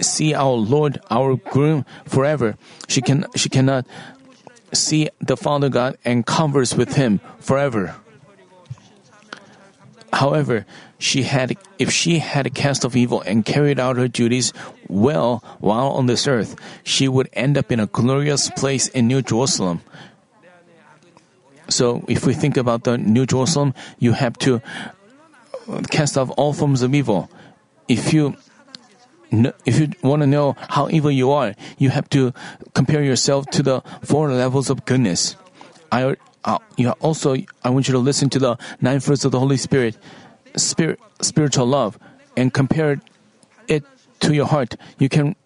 see 0.00 0.34
our 0.34 0.52
Lord, 0.52 1.00
our 1.10 1.36
groom 1.36 1.84
forever. 2.06 2.56
She 2.88 3.00
can 3.00 3.26
she 3.36 3.48
cannot 3.48 3.86
see 4.72 5.08
the 5.20 5.36
Father 5.36 5.68
God 5.68 5.98
and 6.04 6.26
converse 6.26 6.74
with 6.74 6.94
him 6.94 7.20
forever. 7.38 7.96
However, 10.12 10.66
she 10.98 11.22
had 11.22 11.56
if 11.78 11.90
she 11.90 12.18
had 12.18 12.46
a 12.46 12.50
cast 12.50 12.84
off 12.84 12.96
evil 12.96 13.20
and 13.22 13.44
carried 13.44 13.78
out 13.78 13.96
her 13.96 14.08
duties 14.08 14.52
well 14.88 15.42
while 15.60 15.88
on 15.88 16.06
this 16.06 16.26
earth, 16.26 16.56
she 16.82 17.08
would 17.08 17.28
end 17.32 17.56
up 17.56 17.72
in 17.72 17.80
a 17.80 17.86
glorious 17.86 18.50
place 18.50 18.88
in 18.88 19.06
New 19.06 19.22
Jerusalem. 19.22 19.80
So 21.68 22.04
if 22.08 22.26
we 22.26 22.34
think 22.34 22.56
about 22.56 22.82
the 22.82 22.98
New 22.98 23.26
Jerusalem, 23.26 23.74
you 23.98 24.12
have 24.12 24.36
to 24.38 24.60
cast 25.90 26.18
off 26.18 26.30
all 26.36 26.52
forms 26.52 26.82
of 26.82 26.94
evil. 26.94 27.30
If 27.86 28.12
you 28.12 28.36
if 29.64 29.78
you 29.78 29.88
want 30.02 30.22
to 30.22 30.26
know 30.26 30.56
how 30.68 30.88
evil 30.88 31.10
you 31.10 31.30
are, 31.30 31.54
you 31.78 31.90
have 31.90 32.08
to 32.10 32.32
compare 32.74 33.02
yourself 33.02 33.46
to 33.50 33.62
the 33.62 33.82
four 34.02 34.30
levels 34.30 34.70
of 34.70 34.84
goodness. 34.84 35.36
I 35.92 36.16
uh, 36.44 36.58
you 36.76 36.90
also 37.00 37.36
I 37.64 37.70
want 37.70 37.88
you 37.88 37.92
to 37.92 37.98
listen 37.98 38.30
to 38.30 38.38
the 38.38 38.56
nine 38.80 39.00
fruits 39.00 39.24
of 39.24 39.32
the 39.32 39.38
Holy 39.38 39.56
Spirit, 39.56 39.96
spirit 40.56 40.98
spiritual 41.20 41.66
love, 41.66 41.98
and 42.36 42.52
compare 42.52 43.00
it 43.68 43.84
to 44.20 44.34
your 44.34 44.46
heart. 44.46 44.76
You 44.98 45.08
can 45.08 45.36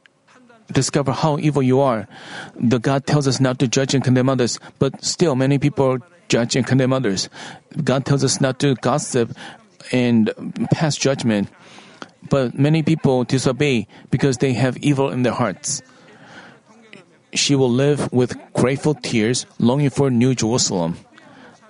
discover 0.72 1.12
how 1.12 1.38
evil 1.38 1.62
you 1.62 1.80
are. 1.80 2.06
The 2.54 2.78
God 2.78 3.06
tells 3.06 3.28
us 3.28 3.40
not 3.40 3.58
to 3.58 3.68
judge 3.68 3.94
and 3.94 4.02
condemn 4.02 4.28
others, 4.28 4.58
but 4.78 5.04
still 5.04 5.34
many 5.34 5.58
people 5.58 5.98
judge 6.28 6.56
and 6.56 6.66
condemn 6.66 6.92
others. 6.92 7.28
God 7.82 8.06
tells 8.06 8.24
us 8.24 8.40
not 8.40 8.58
to 8.60 8.74
gossip 8.76 9.36
and 9.92 10.32
pass 10.70 10.96
judgment, 10.96 11.48
but 12.28 12.58
many 12.58 12.82
people 12.82 13.24
disobey 13.24 13.86
because 14.10 14.38
they 14.38 14.52
have 14.52 14.76
evil 14.78 15.10
in 15.10 15.22
their 15.22 15.32
hearts. 15.32 15.82
She 17.32 17.54
will 17.54 17.70
live 17.70 18.12
with 18.12 18.36
grateful 18.52 18.94
tears, 18.94 19.46
longing 19.58 19.90
for 19.90 20.10
New 20.10 20.34
Jerusalem. 20.34 20.96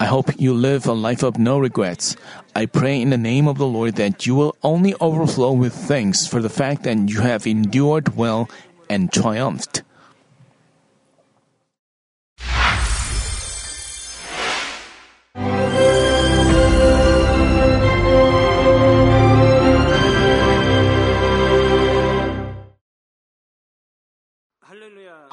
I 0.00 0.06
hope 0.06 0.40
you 0.40 0.52
live 0.52 0.86
a 0.86 0.92
life 0.92 1.22
of 1.22 1.38
no 1.38 1.58
regrets. 1.58 2.16
I 2.54 2.66
pray 2.66 3.00
in 3.00 3.10
the 3.10 3.16
name 3.16 3.46
of 3.46 3.58
the 3.58 3.66
Lord 3.66 3.94
that 3.94 4.26
you 4.26 4.34
will 4.34 4.56
only 4.62 4.94
overflow 5.00 5.52
with 5.52 5.72
thanks 5.72 6.26
for 6.26 6.42
the 6.42 6.50
fact 6.50 6.82
that 6.82 7.08
you 7.08 7.20
have 7.20 7.46
endured 7.46 8.16
well 8.16 8.50
and 8.90 9.12
triumphed. 9.12 9.83